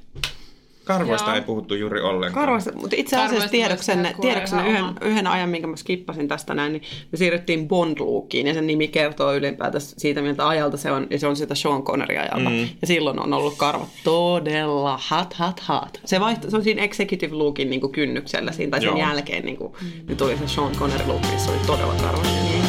[0.84, 1.36] Karvoista Joo.
[1.36, 2.46] ei puhuttu juuri ollenkaan.
[2.46, 6.72] Karvasta, mutta itse asiassa Karvoista tiedoksenne, tiedoksenne yhden, yhden ajan, minkä mä skippasin tästä näin,
[6.72, 11.20] niin me siirryttiin Bond-lookiin ja sen nimi kertoo ylipäätään siitä, miltä ajalta se on, ja
[11.20, 12.50] se on sitä Sean Connery ajalta.
[12.50, 12.68] Mm.
[12.82, 16.00] Ja silloin on ollut karvat todella hot, hot, hot.
[16.06, 18.98] Se, vaihto, se on siinä executive lookin niin kynnyksellä siinä, tai sen Joo.
[18.98, 19.74] jälkeen niin kuin,
[20.08, 22.24] niin tuli se Sean Connery look, missä oli todella karvat.
[22.24, 22.63] Niin.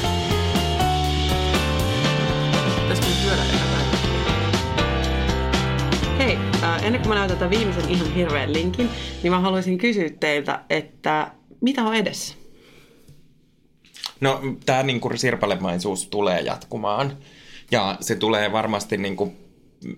[6.84, 8.90] Ennen kuin mä näytän tämän viimeisen ihan hirveän linkin,
[9.22, 11.30] niin mä haluaisin kysyä teiltä, että
[11.60, 12.34] mitä on edessä?
[14.20, 17.16] No, tämä niinku sirpalemaisuus tulee jatkumaan.
[17.70, 19.32] Ja se tulee varmasti niinku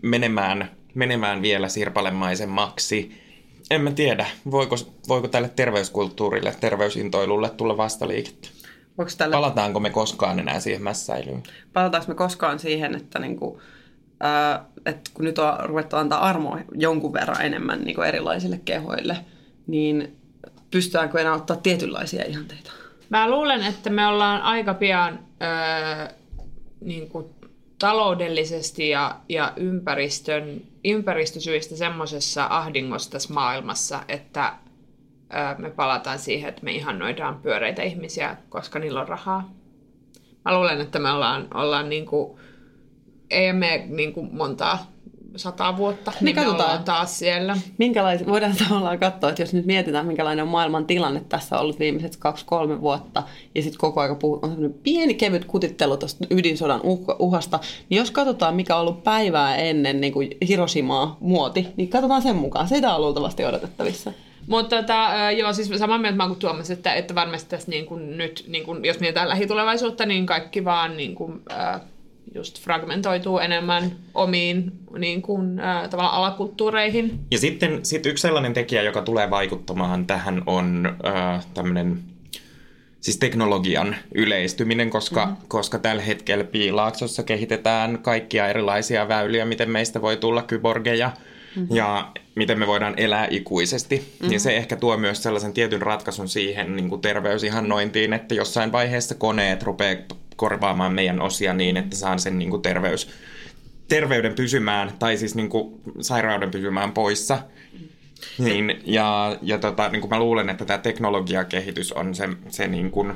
[0.03, 3.23] menemään, menemään vielä sirpalemaisemmaksi.
[3.71, 4.77] En mä tiedä, voiko,
[5.09, 8.49] voiko tälle terveyskulttuurille, terveysintoilulle tulla vastaliikettä.
[8.99, 11.43] Voiko tällä, Palataanko me koskaan enää siihen mässäilyyn?
[11.73, 13.61] palataanko me koskaan siihen, että, niinku,
[14.25, 19.17] äh, että kun nyt on ruvettu antaa armoa jonkun verran enemmän niinku erilaisille kehoille,
[19.67, 20.17] niin
[20.71, 22.71] pystytäänkö enää ottaa tietynlaisia ihanteita?
[23.11, 26.09] Mä luulen, että me ollaan aika pian öö,
[26.81, 27.27] niin kuin
[27.79, 34.53] taloudellisesti ja, ja ympäristön, ympäristösyistä semmoisessa ahdingossa tässä maailmassa, että
[35.35, 39.51] öö, me palataan siihen, että me ihannoidaan pyöreitä ihmisiä, koska niillä on rahaa.
[40.45, 42.39] Mä luulen, että me ollaan, ollaan niin kuin,
[43.31, 44.97] ei me niin kuin montaa
[45.37, 46.71] sataa vuotta, niin, niin me katsotaan.
[46.71, 47.57] ollaan taas siellä.
[47.79, 52.17] Minkälaisia, voidaan tavallaan katsoa, että jos nyt mietitään, minkälainen on maailman tilanne tässä ollut viimeiset
[52.17, 53.23] kaksi-kolme vuotta,
[53.55, 57.59] ja sitten koko ajan puhut, on semmoinen pieni kevyt kutittelu tuosta ydinsodan uh- uhasta,
[57.91, 62.37] niin jos katsotaan, mikä on ollut päivää ennen niin kuin Hiroshimaa muoti, niin katsotaan sen
[62.37, 62.69] mukaan.
[62.69, 64.13] Sitä on luultavasti odotettavissa.
[64.47, 67.87] Mutta tota, joo, siis samaa mieltä mä oon kuin Tuomas, että, että varmasti tässä niin
[67.87, 71.81] kuin nyt, niin kuin, jos mietitään lähitulevaisuutta, niin kaikki vaan niin kuin, äh,
[72.37, 75.61] just fragmentoituu enemmän omiin niin kuin,
[75.91, 77.19] tavallaan alakulttuureihin.
[77.31, 81.99] Ja sitten sit yksi sellainen tekijä, joka tulee vaikuttamaan tähän, on äh, tämmöinen
[83.01, 85.49] siis teknologian yleistyminen, koska, mm-hmm.
[85.49, 91.11] koska tällä hetkellä Piilaaksossa kehitetään kaikkia erilaisia väyliä, miten meistä voi tulla kyborgeja
[91.57, 91.77] mm-hmm.
[91.77, 93.97] ja miten me voidaan elää ikuisesti.
[93.97, 94.33] Mm-hmm.
[94.33, 99.15] Ja se ehkä tuo myös sellaisen tietyn ratkaisun siihen niin kuin terveysihannointiin, että jossain vaiheessa
[99.15, 99.97] koneet rupeaa
[100.37, 103.09] korvaamaan meidän osia niin, että saan sen niin kuin terveys,
[103.89, 107.39] terveyden pysymään, tai siis niin kuin sairauden pysymään poissa.
[108.39, 112.91] Niin, ja ja tota, niin kuin mä luulen, että tämä teknologiakehitys on se, se niin
[112.91, 113.13] kuin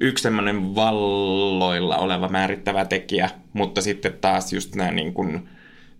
[0.00, 5.48] yksi semmoinen valloilla oleva määrittävä tekijä, mutta sitten taas just nämä niin kuin,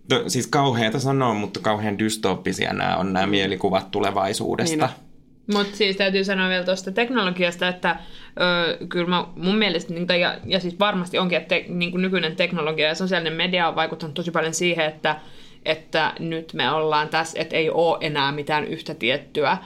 [0.09, 4.75] to, siis kauheata sanoa, mutta kauhean dystooppisia nämä on nämä mielikuvat tulevaisuudesta.
[4.75, 5.04] Niin on.
[5.53, 7.95] Mutta siis täytyy sanoa vielä tuosta teknologiasta, että
[8.79, 11.91] ö, kyllä mä, mun mielestä, niin, tai, ja, ja siis varmasti onkin, että te, niin
[11.91, 15.15] kuin nykyinen teknologia ja sosiaalinen media on vaikuttanut tosi paljon siihen, että,
[15.65, 19.57] että nyt me ollaan tässä, että ei ole enää mitään yhtä tiettyä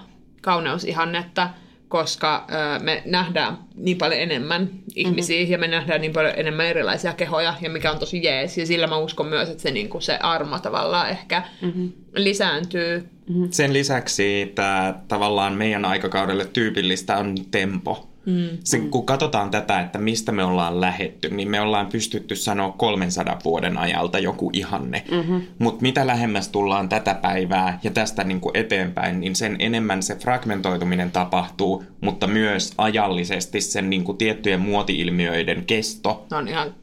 [0.41, 1.49] kauneusihannetta,
[1.89, 5.51] koska ö, me nähdään niin paljon enemmän ihmisiä mm-hmm.
[5.51, 8.57] ja me nähdään niin paljon enemmän erilaisia kehoja, ja mikä on tosi jees.
[8.57, 11.91] Ja sillä mä uskon myös, että se, niin kuin se armo tavallaan ehkä mm-hmm.
[12.15, 13.09] lisääntyy.
[13.51, 18.09] Sen lisäksi tämä tavallaan meidän aikakaudelle tyypillistä on tempo.
[18.29, 18.57] Mm.
[18.63, 23.39] Se, kun katsotaan tätä, että mistä me ollaan lähetty, niin me ollaan pystytty sanoa 300
[23.45, 25.03] vuoden ajalta joku ihanne.
[25.11, 25.41] Mm-hmm.
[25.59, 30.15] Mutta mitä lähemmäs tullaan tätä päivää ja tästä niin kuin eteenpäin, niin sen enemmän se
[30.15, 36.73] fragmentoituminen tapahtuu, mutta myös ajallisesti sen niin kuin tiettyjen muoti-ilmiöiden kesto on ihan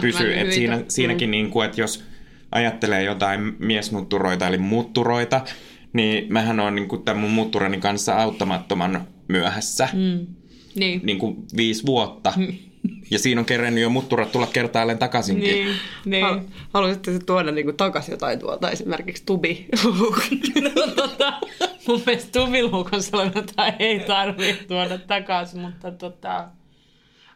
[0.00, 0.40] pysyy.
[0.40, 1.30] Et siinä, siinäkin, mm.
[1.30, 2.04] niin kuin, että jos
[2.52, 5.40] ajattelee jotain miesmutturoita eli mutturoita,
[5.92, 9.88] niin mähän on niin kuin tämän mun mutturani kanssa auttamattoman myöhässä.
[9.92, 10.26] Mm
[10.76, 11.00] niin.
[11.04, 12.32] niin kuin viisi vuotta.
[13.10, 15.54] Ja siinä on kerennyt jo mutturat tulla kertaalleen takaisinkin.
[15.54, 16.24] Niin, niin.
[16.24, 16.40] Hal-
[16.72, 19.66] Haluaisitte tuoda niinku takaisin jotain tuolta, esimerkiksi tubi
[20.74, 21.32] no, tota,
[21.88, 23.44] mun mielestä tubiluukon sellainen
[23.78, 26.48] ei tarvitse tuoda takaisin, mutta tota,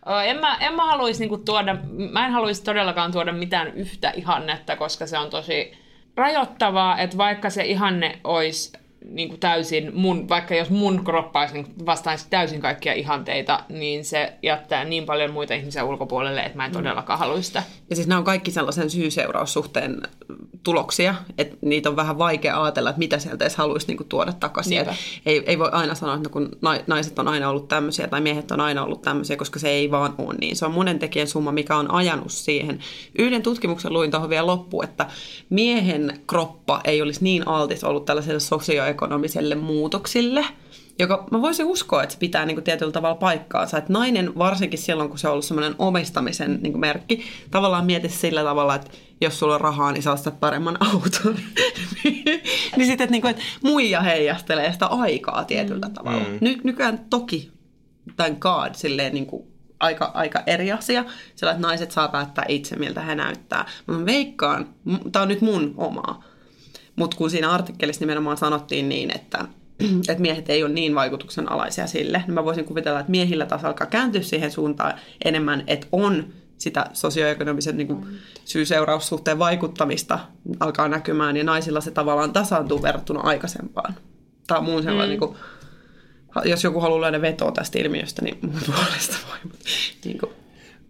[0.08, 1.76] ö, en mä, en mä haluaisi niinku tuoda,
[2.12, 5.72] mä en haluaisi todellakaan tuoda mitään yhtä ihannetta, koska se on tosi
[6.16, 8.72] rajoittavaa, että vaikka se ihanne olisi
[9.04, 14.04] niin kuin täysin mun, vaikka jos mun kroppa olisi, niin vastaisi täysin kaikkia ihanteita, niin
[14.04, 17.62] se jättää niin paljon muita ihmisiä ulkopuolelle, että mä en todellakaan haluaisi sitä.
[17.90, 20.02] Ja siis nämä on kaikki sellaisen syy-seuraussuhteen
[20.62, 24.78] tuloksia, että niitä on vähän vaikea ajatella, että mitä sieltä edes haluaisi niinku tuoda takaisin.
[25.26, 28.20] Ei, ei voi aina sanoa, että no kun nai- naiset on aina ollut tämmöisiä tai
[28.20, 30.56] miehet on aina ollut tämmöisiä, koska se ei vaan ole niin.
[30.56, 32.78] Se on monen tekijän summa, mikä on ajanut siihen.
[33.18, 35.06] Yhden tutkimuksen luin tuohon vielä loppuun, että
[35.50, 40.44] miehen kroppa ei olisi niin altis ollut tällaiselle sosioekonomiselle muutoksille,
[41.00, 43.78] joka mä voisin uskoa, että se pitää niin kuin tietyllä tavalla paikkaansa.
[43.78, 48.08] Että nainen, varsinkin silloin, kun se on ollut semmoinen omistamisen niin kuin merkki, tavallaan mieti
[48.08, 48.90] sillä tavalla, että
[49.20, 51.36] jos sulla on rahaa, niin saa sitä paremman auton.
[52.04, 55.94] niin sitten, että, niin kuin, että muija heijastelee sitä aikaa tietyllä mm.
[55.94, 56.24] tavalla.
[56.28, 56.38] Mm.
[56.40, 57.52] Ny- nykyään toki,
[58.16, 59.42] thank God, silleen niin kuin
[59.80, 61.04] aika, aika eri asia.
[61.34, 63.66] Sillä, että naiset saa päättää itse, miltä he näyttää.
[63.86, 64.74] Mä veikkaan,
[65.12, 66.24] tämä on nyt mun omaa,
[66.96, 69.44] mutta kun siinä artikkelissa nimenomaan sanottiin niin, että,
[70.08, 73.64] että miehet ei ole niin vaikutuksen alaisia sille, niin mä voisin kuvitella, että miehillä taas
[73.64, 76.24] alkaa kääntyä siihen suuntaan enemmän, että on
[76.58, 80.18] sitä sosioekonomisen niin kuin, syy-seuraussuhteen vaikuttamista
[80.60, 83.94] alkaa näkymään, ja naisilla se tavallaan tasaantuu verrattuna aikaisempaan.
[84.46, 85.20] Tämä on muun sellainen, mm.
[85.20, 85.36] niin kuin,
[86.44, 89.38] jos joku haluaa löydä vetoa tästä ilmiöstä, niin mun puolesta voi.
[89.42, 89.64] Mutta,
[90.04, 90.32] niin kuin.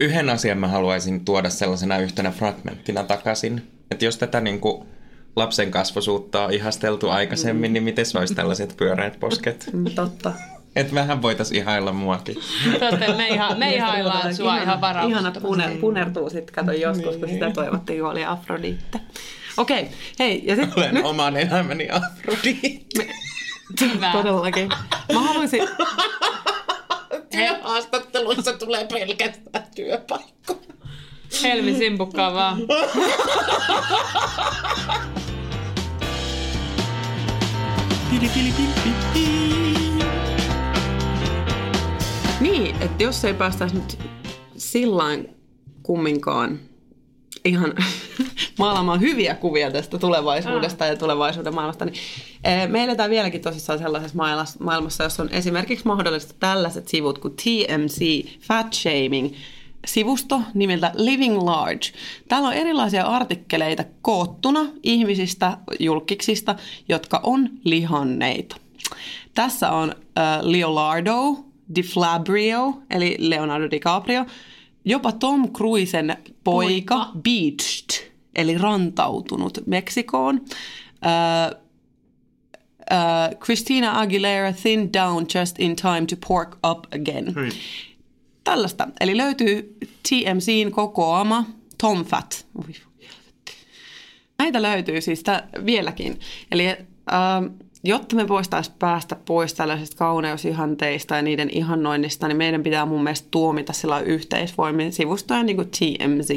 [0.00, 3.62] Yhden asian mä haluaisin tuoda sellaisena yhtenä fragmenttina takaisin.
[3.90, 4.86] Että jos tätä niin kuin
[5.40, 7.72] lapsen kasvosuutta on ihasteltu aikaisemmin, mm.
[7.72, 9.70] niin miten se olisi tällaiset pyöreät posket?
[9.72, 10.32] Mm, totta.
[10.76, 12.36] Että vähän voitaisiin ihailla muakin.
[12.80, 15.20] Totta, me, iha, me ihaillaan sua ihana, ihan varauksetta.
[15.20, 19.00] Ihana puner, punertuu sitten, kato joskus, kun sitä toivottiin, kun oli Afrodite.
[19.56, 20.42] Okei, okay, hei.
[20.46, 23.06] Ja sit, Olen oman elämäni Afrodite.
[23.80, 24.12] Hyvä.
[24.12, 24.68] Todellakin.
[25.12, 25.68] Mä haluaisin...
[27.30, 30.79] Työhaastattelussa tulee pelkästään työpaikkoja.
[31.42, 32.58] Helmi simpukkaa vaan.
[42.40, 43.98] Niin, että jos ei päästäisi nyt
[44.56, 45.28] sillain
[45.82, 46.58] kumminkaan
[47.44, 47.74] ihan
[48.58, 51.94] maalaamaan hyviä kuvia tästä tulevaisuudesta ja tulevaisuuden maailmasta, niin
[52.44, 57.34] eh, me eletään vieläkin tosissaan sellaisessa maailmassa- maailmassa, jossa on esimerkiksi mahdollista tällaiset sivut kuin
[57.36, 59.34] TMC, Fat Shaming,
[59.86, 61.92] sivusto nimeltä Living Large.
[62.28, 66.56] Täällä on erilaisia artikkeleita koottuna ihmisistä, julkiksista,
[66.88, 68.56] jotka on lihanneita.
[69.34, 69.94] Tässä on
[70.42, 71.36] Leonardo
[71.74, 74.26] DiFabrio, eli Leonardo DiCaprio,
[74.84, 77.10] jopa Tom Cruisen poika, Poika.
[77.22, 80.40] Beached, eli rantautunut Meksikoon.
[81.06, 81.60] Äh,
[82.90, 87.34] uh, Christina Aguilera thin down just in time to pork up again.
[87.34, 87.50] Hyi.
[88.50, 88.88] Tällaista.
[89.00, 89.76] Eli löytyy
[90.08, 91.44] TMCin kokoama
[91.80, 92.46] Tom Fat.
[94.38, 95.24] Näitä löytyy siis
[95.66, 96.20] vieläkin.
[96.52, 96.76] Eli äh,
[97.84, 103.28] jotta me voitaisiin päästä pois tällaisista kauneusihanteista ja niiden ihannoinnista, niin meidän pitää mun mielestä
[103.30, 106.30] tuomita sillä yhteisvoimin sivustoja niin kuin TMZ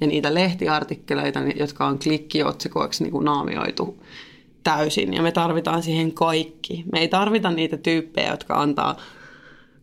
[0.00, 4.02] ja niitä lehtiartikkeleita, jotka on klikkiotsikoiksi niin kuin naamioitu
[4.64, 5.14] täysin.
[5.14, 6.84] Ja me tarvitaan siihen kaikki.
[6.92, 8.96] Me ei tarvita niitä tyyppejä, jotka antaa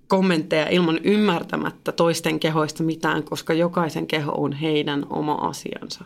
[0.08, 6.06] kommentteja ilman ymmärtämättä toisten kehoista mitään, koska jokaisen keho on heidän oma asiansa.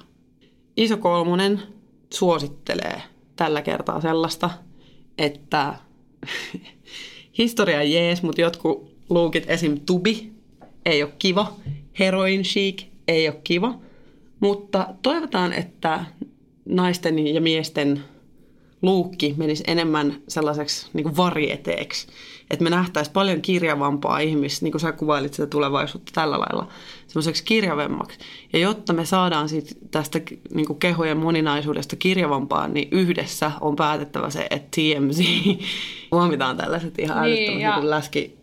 [0.78, 1.62] Iso Kolmonen
[2.14, 3.02] suosittelee
[3.36, 4.50] tällä kertaa sellaista,
[5.18, 5.74] että
[7.38, 9.80] historia jees, mutta jotkut luukit esim.
[9.86, 10.32] tubi
[10.86, 11.54] ei ole kiva,
[12.00, 13.80] heroin chic ei ole kiva,
[14.39, 16.06] mutta toivotaan, että
[16.66, 18.04] naisten ja miesten
[18.82, 22.07] luukki menisi enemmän sellaiseksi niin kuin varieteeksi.
[22.49, 26.67] Että me nähtäisiin paljon kirjavampaa ihmistä, niin kuin sä kuvailit sitä tulevaisuutta tällä lailla,
[27.07, 28.19] semmoiseksi kirjavemmaksi.
[28.53, 30.21] Ja jotta me saadaan sit tästä
[30.53, 35.19] niin kuin kehojen moninaisuudesta kirjavampaa, niin yhdessä on päätettävä se, että TMZ
[36.11, 38.38] huomitaan tällaiset ihan Niin, älyttömät ja- niin läski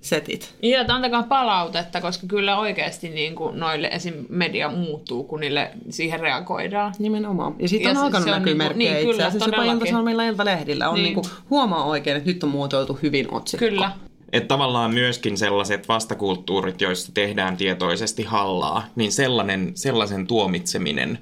[0.00, 0.54] setit.
[0.62, 4.14] Ja että antakaa palautetta, koska kyllä oikeasti niin kuin noille esim.
[4.28, 6.94] media muuttuu, kun niille siihen reagoidaan.
[6.98, 7.54] Nimenomaan.
[7.58, 9.50] Ja siitä Ja on se- alkanut on näkyä merkkejä niin, itse asiassa.
[9.50, 9.64] Jopa.
[9.72, 11.04] Ilta-Sanomilla iltalehdillä on Niin.
[11.04, 11.14] niin.
[11.16, 13.66] niinku, huomaa oikein, että nyt on muotoiltu hyvin otsikko.
[13.66, 13.90] Kyllä.
[14.32, 21.18] Että tavallaan myöskin sellaiset vastakulttuurit, joista tehdään tietoisesti hallaa, niin sellainen, sellaisen tuomitseminen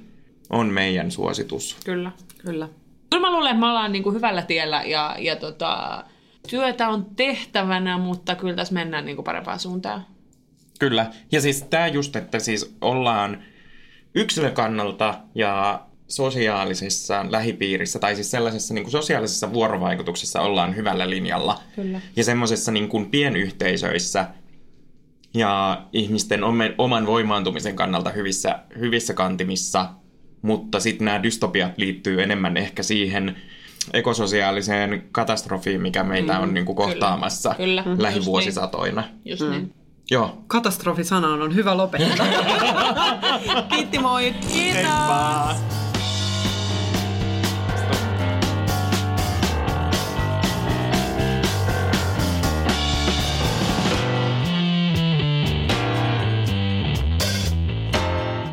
[0.49, 1.77] on meidän suositus.
[1.85, 2.11] Kyllä.
[2.37, 2.67] Kyllä.
[3.09, 6.03] Kyllä mä luulen, että me ollaan niin kuin hyvällä tiellä ja, ja tota,
[6.49, 10.05] työtä on tehtävänä, mutta kyllä tässä mennään niin kuin parempaan suuntaan.
[10.79, 11.11] Kyllä.
[11.31, 13.43] Ja siis tämä just, että siis ollaan
[14.15, 21.59] yksilön kannalta ja sosiaalisessa lähipiirissä, tai siis sellaisessa niin kuin sosiaalisessa vuorovaikutuksessa ollaan hyvällä linjalla.
[21.75, 22.01] Kyllä.
[22.15, 24.27] Ja semmoisessa niin kuin pienyhteisöissä
[25.33, 26.41] ja ihmisten
[26.77, 29.89] oman voimaantumisen kannalta hyvissä, hyvissä kantimissa,
[30.41, 33.35] mutta sitten nämä dystopiat liittyy enemmän ehkä siihen
[33.93, 37.83] ekososiaaliseen katastrofiin, mikä meitä on niin kuin kohtaamassa Kyllä.
[37.85, 39.03] Just lähivuosisatoina.
[39.25, 39.51] Just mm.
[39.51, 39.73] niin.
[40.11, 40.37] Joo.
[40.47, 42.25] Katastrofisanaan on hyvä lopettaa.
[43.69, 44.35] Kiitti moi!
[44.51, 44.75] Kiitos!
[44.75, 45.78] Heippa!